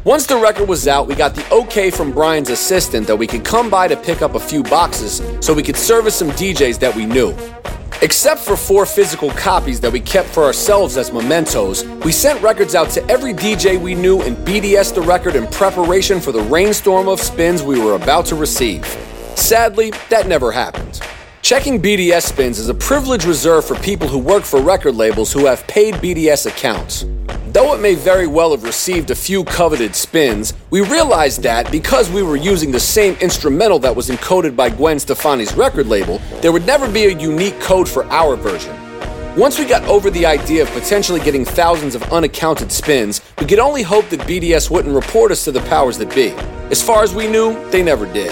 Once 0.04 0.26
the 0.26 0.36
record 0.36 0.68
was 0.68 0.88
out, 0.88 1.06
we 1.06 1.14
got 1.14 1.34
the 1.34 1.52
okay 1.52 1.90
from 1.90 2.10
Brian's 2.10 2.48
assistant 2.48 3.06
that 3.06 3.16
we 3.16 3.26
could 3.26 3.44
come 3.44 3.68
by 3.68 3.86
to 3.86 3.96
pick 3.96 4.22
up 4.22 4.34
a 4.34 4.40
few 4.40 4.62
boxes 4.62 5.20
so 5.44 5.52
we 5.52 5.62
could 5.62 5.76
service 5.76 6.14
some 6.14 6.30
DJs 6.30 6.78
that 6.78 6.94
we 6.96 7.04
knew. 7.04 7.36
Except 8.02 8.40
for 8.40 8.56
four 8.56 8.86
physical 8.86 9.28
copies 9.32 9.78
that 9.80 9.92
we 9.92 10.00
kept 10.00 10.28
for 10.30 10.44
ourselves 10.44 10.96
as 10.96 11.12
mementos, 11.12 11.84
we 12.02 12.12
sent 12.12 12.40
records 12.42 12.74
out 12.74 12.88
to 12.90 13.06
every 13.10 13.34
DJ 13.34 13.78
we 13.78 13.94
knew 13.94 14.22
and 14.22 14.38
BDS 14.38 14.94
the 14.94 15.02
record 15.02 15.36
in 15.36 15.46
preparation 15.48 16.18
for 16.18 16.32
the 16.32 16.40
rainstorm 16.44 17.08
of 17.08 17.20
spins 17.20 17.62
we 17.62 17.78
were 17.78 17.96
about 17.96 18.24
to 18.26 18.36
receive. 18.36 18.86
Sadly, 19.34 19.92
that 20.08 20.26
never 20.26 20.50
happened. 20.50 21.02
Checking 21.50 21.82
BDS 21.82 22.28
spins 22.28 22.60
is 22.60 22.68
a 22.68 22.74
privilege 22.74 23.24
reserved 23.24 23.66
for 23.66 23.74
people 23.80 24.06
who 24.06 24.20
work 24.20 24.44
for 24.44 24.60
record 24.60 24.94
labels 24.94 25.32
who 25.32 25.46
have 25.46 25.66
paid 25.66 25.94
BDS 25.94 26.46
accounts. 26.46 27.06
Though 27.48 27.74
it 27.74 27.80
may 27.80 27.96
very 27.96 28.28
well 28.28 28.52
have 28.52 28.62
received 28.62 29.10
a 29.10 29.16
few 29.16 29.42
coveted 29.42 29.96
spins, 29.96 30.54
we 30.70 30.80
realized 30.82 31.42
that 31.42 31.68
because 31.72 32.08
we 32.08 32.22
were 32.22 32.36
using 32.36 32.70
the 32.70 32.78
same 32.78 33.14
instrumental 33.14 33.80
that 33.80 33.96
was 33.96 34.10
encoded 34.10 34.54
by 34.54 34.70
Gwen 34.70 35.00
Stefani's 35.00 35.52
record 35.54 35.88
label, 35.88 36.20
there 36.40 36.52
would 36.52 36.66
never 36.66 36.88
be 36.88 37.06
a 37.06 37.18
unique 37.18 37.58
code 37.58 37.88
for 37.88 38.04
our 38.12 38.36
version. 38.36 38.76
Once 39.36 39.58
we 39.58 39.64
got 39.64 39.82
over 39.88 40.08
the 40.08 40.24
idea 40.24 40.62
of 40.62 40.70
potentially 40.70 41.18
getting 41.18 41.44
thousands 41.44 41.96
of 41.96 42.12
unaccounted 42.12 42.70
spins, 42.70 43.22
we 43.40 43.46
could 43.46 43.58
only 43.58 43.82
hope 43.82 44.08
that 44.10 44.20
BDS 44.20 44.70
wouldn't 44.70 44.94
report 44.94 45.32
us 45.32 45.42
to 45.46 45.50
the 45.50 45.62
powers 45.62 45.98
that 45.98 46.14
be. 46.14 46.30
As 46.70 46.80
far 46.80 47.02
as 47.02 47.12
we 47.12 47.26
knew, 47.26 47.58
they 47.72 47.82
never 47.82 48.06
did. 48.06 48.30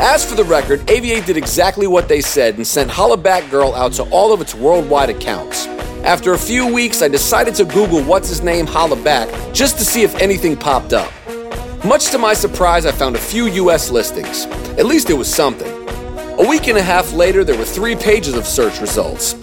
As 0.00 0.24
for 0.24 0.36
the 0.36 0.44
record, 0.44 0.78
AV8 0.86 1.26
did 1.26 1.36
exactly 1.36 1.88
what 1.88 2.06
they 2.06 2.20
said 2.20 2.56
and 2.56 2.64
sent 2.64 2.88
Hollaback 2.88 3.50
Girl 3.50 3.74
out 3.74 3.92
to 3.94 4.04
all 4.10 4.32
of 4.32 4.40
its 4.40 4.54
worldwide 4.54 5.10
accounts. 5.10 5.66
After 6.04 6.34
a 6.34 6.38
few 6.38 6.72
weeks, 6.72 7.02
I 7.02 7.08
decided 7.08 7.56
to 7.56 7.64
Google 7.64 8.04
what's 8.04 8.28
his 8.28 8.40
name 8.40 8.64
Holla 8.64 8.94
Back 8.94 9.28
just 9.52 9.76
to 9.78 9.84
see 9.84 10.02
if 10.02 10.14
anything 10.20 10.56
popped 10.56 10.92
up. 10.92 11.12
Much 11.84 12.12
to 12.12 12.18
my 12.18 12.32
surprise, 12.32 12.86
I 12.86 12.92
found 12.92 13.16
a 13.16 13.18
few 13.18 13.46
US 13.46 13.90
listings. 13.90 14.46
At 14.78 14.86
least 14.86 15.10
it 15.10 15.14
was 15.14 15.32
something. 15.32 15.72
A 16.38 16.48
week 16.48 16.68
and 16.68 16.78
a 16.78 16.82
half 16.82 17.12
later, 17.12 17.42
there 17.42 17.58
were 17.58 17.64
three 17.64 17.96
pages 17.96 18.34
of 18.34 18.46
search 18.46 18.80
results. 18.80 19.34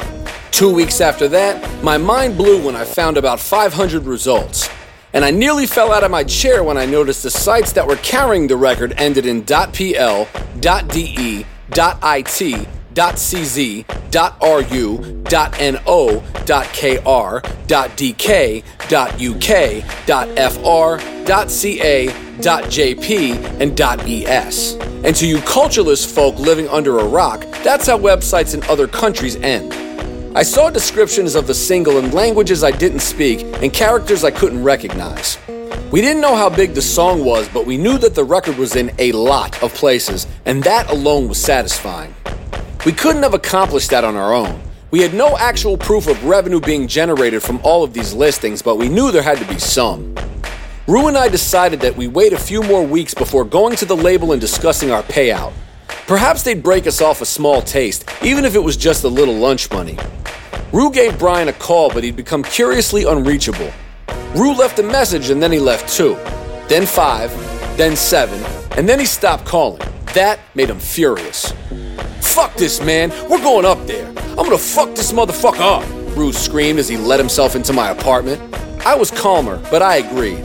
Two 0.51 0.73
weeks 0.73 1.01
after 1.01 1.27
that, 1.27 1.83
my 1.83 1.97
mind 1.97 2.37
blew 2.37 2.65
when 2.65 2.77
I 2.77 2.85
found 2.85 3.17
about 3.17 3.41
500 3.41 4.05
results. 4.05 4.69
And 5.15 5.23
I 5.23 5.31
nearly 5.31 5.65
fell 5.65 5.93
out 5.93 6.03
of 6.03 6.11
my 6.11 6.25
chair 6.25 6.61
when 6.61 6.77
I 6.77 6.85
noticed 6.85 7.23
the 7.23 7.31
sites 7.31 7.71
that 7.71 7.87
were 7.87 7.95
carrying 7.95 8.47
the 8.47 8.57
record 8.57 8.93
ended 8.97 9.25
in 9.25 9.43
.pl, 9.43 10.27
.de, 10.59 11.45
.it, 11.69 12.65
.cz, 12.93 13.85
.ru, 14.41 14.97
.no, 15.31 16.21
.kr, 16.45 17.39
.dk, 17.95 18.63
.uk, 18.91 19.49
.fr, 20.51 20.99
.ca, 21.47 22.07
.jp, 22.67 23.11
and 23.61 23.79
.es. 23.79 24.73
And 25.05 25.15
to 25.15 25.25
you 25.25 25.37
cultureless 25.39 26.03
folk 26.03 26.37
living 26.39 26.67
under 26.67 26.99
a 26.99 27.05
rock, 27.07 27.45
that's 27.63 27.87
how 27.87 27.97
websites 27.97 28.53
in 28.53 28.61
other 28.63 28.85
countries 28.85 29.37
end. 29.37 29.84
I 30.35 30.43
saw 30.43 30.69
descriptions 30.69 31.33
of 31.35 31.47
the 31.47 31.53
single 31.53 31.97
in 31.97 32.11
languages 32.11 32.61
I 32.61 32.71
didn't 32.71 32.99
speak 32.99 33.39
and 33.63 33.71
characters 33.71 34.25
I 34.25 34.31
couldn't 34.31 34.65
recognize. 34.65 35.37
We 35.93 36.01
didn't 36.01 36.21
know 36.21 36.35
how 36.35 36.49
big 36.49 36.73
the 36.73 36.81
song 36.81 37.23
was, 37.23 37.47
but 37.47 37.65
we 37.65 37.77
knew 37.77 37.97
that 37.99 38.15
the 38.15 38.25
record 38.25 38.57
was 38.57 38.75
in 38.75 38.91
a 38.99 39.13
lot 39.13 39.63
of 39.63 39.73
places, 39.73 40.27
and 40.45 40.61
that 40.63 40.91
alone 40.91 41.29
was 41.29 41.41
satisfying. 41.41 42.13
We 42.85 42.91
couldn't 42.91 43.23
have 43.23 43.33
accomplished 43.33 43.91
that 43.91 44.03
on 44.03 44.17
our 44.17 44.33
own. 44.33 44.61
We 44.91 44.99
had 44.99 45.13
no 45.13 45.37
actual 45.37 45.77
proof 45.77 46.05
of 46.07 46.21
revenue 46.25 46.59
being 46.59 46.85
generated 46.85 47.41
from 47.41 47.61
all 47.63 47.85
of 47.85 47.93
these 47.93 48.13
listings, 48.13 48.61
but 48.61 48.75
we 48.75 48.89
knew 48.89 49.13
there 49.13 49.21
had 49.21 49.37
to 49.37 49.47
be 49.47 49.57
some. 49.57 50.13
Rue 50.85 51.07
and 51.07 51.15
I 51.15 51.29
decided 51.29 51.79
that 51.79 51.95
we 51.95 52.09
wait 52.09 52.33
a 52.33 52.37
few 52.37 52.61
more 52.61 52.85
weeks 52.85 53.13
before 53.13 53.45
going 53.45 53.77
to 53.77 53.85
the 53.85 53.95
label 53.95 54.33
and 54.33 54.41
discussing 54.41 54.91
our 54.91 55.03
payout. 55.03 55.53
Perhaps 56.07 56.43
they'd 56.43 56.61
break 56.61 56.87
us 56.87 57.01
off 57.01 57.21
a 57.21 57.25
small 57.25 57.61
taste, 57.61 58.03
even 58.21 58.43
if 58.43 58.53
it 58.53 58.59
was 58.59 58.75
just 58.75 59.05
a 59.05 59.07
little 59.07 59.33
lunch 59.33 59.71
money. 59.71 59.97
Rue 60.71 60.91
gave 60.91 61.17
Brian 61.17 61.47
a 61.47 61.53
call, 61.53 61.89
but 61.89 62.03
he'd 62.03 62.15
become 62.15 62.43
curiously 62.43 63.03
unreachable. 63.03 63.71
Rue 64.35 64.53
left 64.53 64.79
a 64.79 64.83
message 64.83 65.29
and 65.29 65.41
then 65.41 65.51
he 65.51 65.59
left 65.59 65.93
two, 65.93 66.15
then 66.67 66.85
five, 66.85 67.31
then 67.77 67.95
seven, 67.95 68.43
and 68.77 68.87
then 68.87 68.99
he 68.99 69.05
stopped 69.05 69.45
calling. 69.45 69.81
That 70.13 70.39
made 70.53 70.69
him 70.69 70.79
furious. 70.79 71.53
Fuck 72.21 72.55
this, 72.55 72.81
man. 72.81 73.11
We're 73.29 73.41
going 73.41 73.65
up 73.65 73.85
there. 73.87 74.07
I'm 74.07 74.43
gonna 74.43 74.57
fuck 74.57 74.95
this 74.95 75.13
motherfucker 75.13 75.59
up, 75.59 76.17
Rue 76.17 76.33
screamed 76.33 76.79
as 76.79 76.89
he 76.89 76.97
let 76.97 77.19
himself 77.19 77.55
into 77.55 77.71
my 77.71 77.89
apartment. 77.91 78.41
I 78.85 78.95
was 78.95 79.11
calmer, 79.11 79.61
but 79.71 79.81
I 79.81 79.97
agreed. 79.97 80.43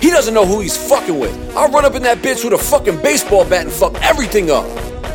He 0.00 0.10
doesn't 0.10 0.34
know 0.34 0.44
who 0.44 0.60
he's 0.60 0.76
fucking 0.76 1.18
with. 1.18 1.56
I'll 1.56 1.70
run 1.70 1.84
up 1.84 1.94
in 1.94 2.02
that 2.02 2.18
bitch 2.18 2.42
with 2.42 2.54
a 2.54 2.58
fucking 2.58 3.00
baseball 3.02 3.44
bat 3.44 3.62
and 3.62 3.72
fuck 3.72 3.94
everything 4.02 4.50
up. 4.50 4.66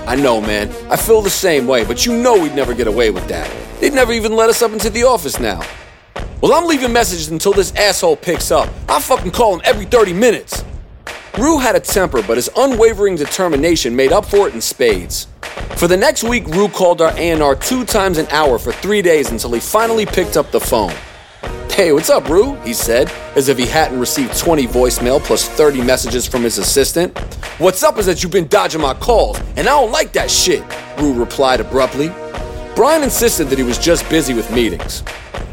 I 0.08 0.16
know, 0.16 0.40
man. 0.40 0.70
I 0.90 0.96
feel 0.96 1.22
the 1.22 1.30
same 1.30 1.68
way, 1.68 1.84
but 1.84 2.06
you 2.06 2.16
know 2.16 2.42
we'd 2.42 2.56
never 2.56 2.74
get 2.74 2.88
away 2.88 3.12
with 3.12 3.28
that. 3.28 3.54
They'd 3.82 3.94
never 3.94 4.14
even 4.14 4.38
let 4.38 4.50
us 4.50 4.62
up 4.62 4.72
into 4.72 4.90
the 4.90 5.04
office 5.04 5.38
now. 5.38 5.62
Well, 6.40 6.54
I'm 6.54 6.66
leaving 6.66 6.94
messages 6.94 7.28
until 7.28 7.52
this 7.52 7.76
asshole 7.76 8.16
picks 8.16 8.50
up. 8.50 8.70
I'll 8.88 9.02
fucking 9.02 9.32
call 9.32 9.56
him 9.56 9.62
every 9.66 9.84
30 9.84 10.14
minutes. 10.14 10.64
Rue 11.38 11.60
had 11.60 11.76
a 11.76 11.82
temper, 11.82 12.22
but 12.22 12.38
his 12.38 12.50
unwavering 12.56 13.18
determination 13.18 13.98
made 13.98 14.14
up 14.14 14.26
for 14.26 14.48
it 14.48 14.54
in 14.54 14.62
spades. 14.62 15.28
For 15.76 15.90
the 15.90 15.98
next 15.98 16.24
week, 16.24 16.48
Rue 16.48 16.70
called 16.70 17.02
our 17.02 17.12
A&R 17.18 17.56
two 17.56 17.84
times 17.84 18.18
an 18.18 18.28
hour 18.28 18.58
for 18.58 18.72
three 18.72 19.02
days 19.02 19.30
until 19.32 19.52
he 19.52 19.60
finally 19.60 20.06
picked 20.06 20.38
up 20.38 20.52
the 20.52 20.60
phone. 20.62 20.94
Hey, 21.78 21.92
what's 21.92 22.10
up, 22.10 22.28
Rue? 22.28 22.56
He 22.62 22.74
said, 22.74 23.12
as 23.36 23.50
if 23.50 23.58
he 23.60 23.68
hadn't 23.68 24.00
received 24.00 24.36
20 24.36 24.66
voicemail 24.66 25.24
plus 25.24 25.48
30 25.48 25.84
messages 25.84 26.26
from 26.26 26.42
his 26.42 26.58
assistant. 26.58 27.16
What's 27.60 27.84
up 27.84 28.00
is 28.00 28.08
that 28.08 28.24
you've 28.24 28.32
been 28.32 28.48
dodging 28.48 28.82
my 28.82 28.96
calls, 28.96 29.40
and 29.58 29.60
I 29.60 29.80
don't 29.80 29.92
like 29.92 30.12
that 30.14 30.32
shit, 30.32 30.64
Rue 30.98 31.14
replied 31.14 31.60
abruptly. 31.60 32.08
Brian 32.76 33.04
insisted 33.04 33.50
that 33.50 33.60
he 33.60 33.64
was 33.64 33.78
just 33.78 34.10
busy 34.10 34.34
with 34.34 34.52
meetings. 34.52 35.04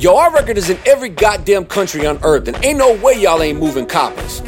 Yo, 0.00 0.16
our 0.16 0.32
record 0.32 0.56
is 0.56 0.70
in 0.70 0.78
every 0.86 1.10
goddamn 1.10 1.66
country 1.66 2.06
on 2.06 2.18
earth, 2.22 2.48
and 2.48 2.56
ain't 2.64 2.78
no 2.78 2.94
way 3.02 3.20
y'all 3.20 3.42
ain't 3.42 3.60
moving 3.60 3.84
copies. 3.84 4.40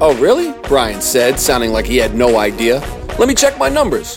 Oh, 0.00 0.16
really? 0.20 0.54
Brian 0.68 1.00
said, 1.00 1.40
sounding 1.40 1.72
like 1.72 1.84
he 1.84 1.96
had 1.96 2.14
no 2.14 2.38
idea. 2.38 2.78
Let 3.18 3.26
me 3.26 3.34
check 3.34 3.58
my 3.58 3.68
numbers. 3.68 4.16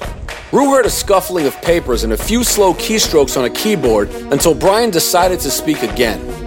Rue 0.51 0.69
heard 0.69 0.85
a 0.85 0.89
scuffling 0.91 1.47
of 1.47 1.59
papers 1.63 2.03
and 2.03 2.13
a 2.13 2.17
few 2.17 2.43
slow 2.43 2.75
keystrokes 2.75 3.37
on 3.37 3.45
a 3.45 3.49
keyboard 3.49 4.11
until 4.31 4.53
Brian 4.53 4.91
decided 4.91 5.39
to 5.39 5.49
speak 5.49 5.81
again. 5.81 6.46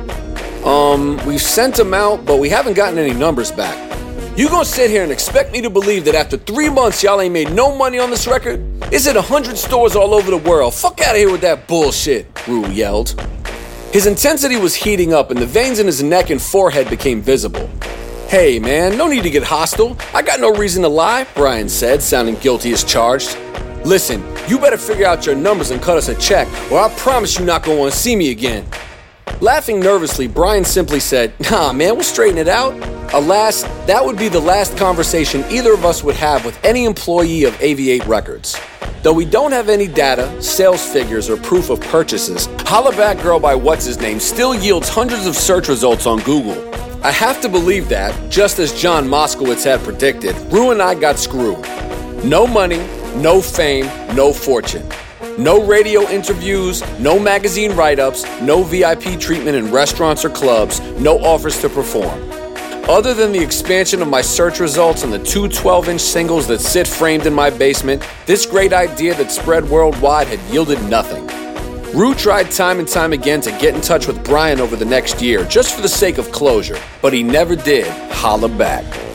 Um, 0.64 1.18
we've 1.25 1.40
sent 1.40 1.77
them 1.77 1.94
out, 1.94 2.27
but 2.27 2.38
we 2.38 2.51
haven't 2.51 2.75
gotten 2.75 2.99
any 2.99 3.14
numbers 3.14 3.51
back. 3.51 3.90
You 4.37 4.49
gonna 4.49 4.64
sit 4.64 4.90
here 4.90 5.03
and 5.03 5.11
expect 5.11 5.53
me 5.53 5.61
to 5.62 5.70
believe 5.70 6.05
that 6.05 6.14
after 6.14 6.37
three 6.37 6.68
months 6.68 7.03
y'all 7.03 7.20
ain't 7.20 7.33
made 7.33 7.51
no 7.53 7.75
money 7.77 7.99
on 7.99 8.11
this 8.11 8.27
record? 8.27 8.61
Is 8.92 9.07
it 9.07 9.16
a 9.16 9.23
hundred 9.23 9.59
stores 9.59 9.96
all 9.96 10.14
over 10.14 10.31
the 10.31 10.37
world. 10.37 10.75
Fuck 10.75 11.01
out 11.01 11.14
of 11.14 11.16
here 11.16 11.31
with 11.31 11.40
that 11.40 11.66
bullshit, 11.66 12.27
Rue 12.46 12.66
yelled. 12.68 13.20
His 13.92 14.07
intensity 14.07 14.57
was 14.57 14.75
heating 14.75 15.12
up 15.12 15.31
and 15.31 15.40
the 15.40 15.46
veins 15.46 15.79
in 15.79 15.87
his 15.87 16.03
neck 16.03 16.31
and 16.31 16.40
forehead 16.40 16.88
became 16.88 17.20
visible. 17.20 17.68
Hey 18.29 18.59
man, 18.59 18.96
no 18.96 19.09
need 19.09 19.25
to 19.25 19.31
get 19.31 19.42
hostile. 19.42 19.96
I 20.14 20.23
got 20.23 20.40
no 20.40 20.55
reason 20.55 20.83
to 20.83 20.88
lie, 20.88 21.27
Brian 21.35 21.68
said, 21.68 22.03
sounding 22.03 22.37
guilty 22.37 22.73
as 22.73 22.85
charged. 22.85 23.37
Listen, 23.85 24.23
you 24.46 24.59
better 24.59 24.77
figure 24.77 25.07
out 25.07 25.27
your 25.27 25.35
numbers 25.35 25.70
and 25.70 25.83
cut 25.83 25.96
us 25.96 26.09
a 26.09 26.14
check, 26.14 26.46
or 26.70 26.81
I 26.81 26.88
promise 26.96 27.37
you're 27.38 27.46
not 27.46 27.64
gonna 27.64 27.79
wanna 27.79 27.90
see 27.92 28.14
me 28.14 28.31
again. 28.31 28.64
Laughing 29.40 29.81
nervously, 29.81 30.29
Brian 30.29 30.64
simply 30.64 31.01
said, 31.01 31.33
Nah, 31.51 31.73
man, 31.73 31.95
we'll 31.95 32.05
straighten 32.05 32.38
it 32.38 32.49
out. 32.49 32.75
Alas, 33.14 33.62
that 33.87 34.05
would 34.05 34.19
be 34.19 34.29
the 34.29 34.40
last 34.40 34.77
conversation 34.77 35.45
either 35.51 35.73
of 35.73 35.85
us 35.85 36.05
would 36.05 36.14
have 36.14 36.45
with 36.45 36.62
any 36.64 36.85
employee 36.85 37.45
of 37.45 37.55
AV8 37.55 38.07
Records. 38.07 38.61
Though 39.03 39.14
we 39.14 39.25
don't 39.25 39.53
have 39.53 39.71
any 39.71 39.88
data, 39.88 40.43
sales 40.43 40.85
figures, 40.85 41.31
or 41.31 41.38
proof 41.38 41.71
of 41.71 41.81
purchases, 41.81 42.49
Hollaback 42.69 43.23
Girl 43.23 43.40
by 43.40 43.55
What's 43.55 43.87
His 43.87 43.99
Name 43.99 44.21
still 44.21 44.55
yields 44.55 44.90
hundreds 44.90 45.27
of 45.27 45.35
search 45.35 45.69
results 45.69 46.07
on 46.07 46.19
Google. 46.21 46.69
I 47.03 47.11
have 47.11 47.40
to 47.40 47.49
believe 47.49 47.88
that, 47.88 48.31
just 48.31 48.59
as 48.59 48.79
John 48.79 49.09
Moskowitz 49.09 49.64
had 49.64 49.81
predicted, 49.81 50.37
Rue 50.53 50.71
and 50.71 50.83
I 50.83 50.95
got 50.95 51.19
screwed. 51.19 51.64
No 52.23 52.47
money, 52.47 52.87
no 53.16 53.40
fame, 53.40 53.87
no 54.14 54.35
fortune. 54.35 54.87
No 55.40 55.64
radio 55.64 56.03
interviews, 56.11 56.83
no 56.98 57.18
magazine 57.18 57.72
write 57.72 57.98
ups, 57.98 58.26
no 58.42 58.62
VIP 58.62 59.18
treatment 59.18 59.57
in 59.57 59.72
restaurants 59.72 60.22
or 60.22 60.29
clubs, 60.29 60.81
no 60.98 61.18
offers 61.20 61.59
to 61.62 61.70
perform. 61.70 62.31
Other 62.90 63.14
than 63.14 63.33
the 63.33 63.42
expansion 63.42 64.03
of 64.03 64.09
my 64.09 64.20
search 64.20 64.61
results 64.61 65.03
and 65.03 65.11
the 65.11 65.18
two 65.18 65.48
12 65.48 65.88
inch 65.88 66.00
singles 66.03 66.46
that 66.48 66.61
sit 66.61 66.87
framed 66.87 67.24
in 67.24 67.33
my 67.33 67.48
basement, 67.48 68.07
this 68.26 68.44
great 68.44 68.74
idea 68.74 69.14
that 69.14 69.33
spread 69.33 69.66
worldwide 69.70 70.26
had 70.26 70.40
yielded 70.53 70.83
nothing. 70.90 71.26
Rue 71.98 72.14
tried 72.14 72.50
time 72.50 72.79
and 72.79 72.87
time 72.87 73.14
again 73.14 73.40
to 73.40 73.50
get 73.53 73.74
in 73.74 73.81
touch 73.81 74.07
with 74.07 74.22
Brian 74.22 74.61
over 74.61 74.76
the 74.76 74.85
next 74.85 75.22
year 75.22 75.46
just 75.46 75.74
for 75.74 75.81
the 75.81 75.88
sake 75.88 76.18
of 76.18 76.31
closure, 76.33 76.79
but 77.00 77.14
he 77.14 77.22
never 77.22 77.57
did 77.57 77.88
holla 78.12 78.50
back. 78.50 79.10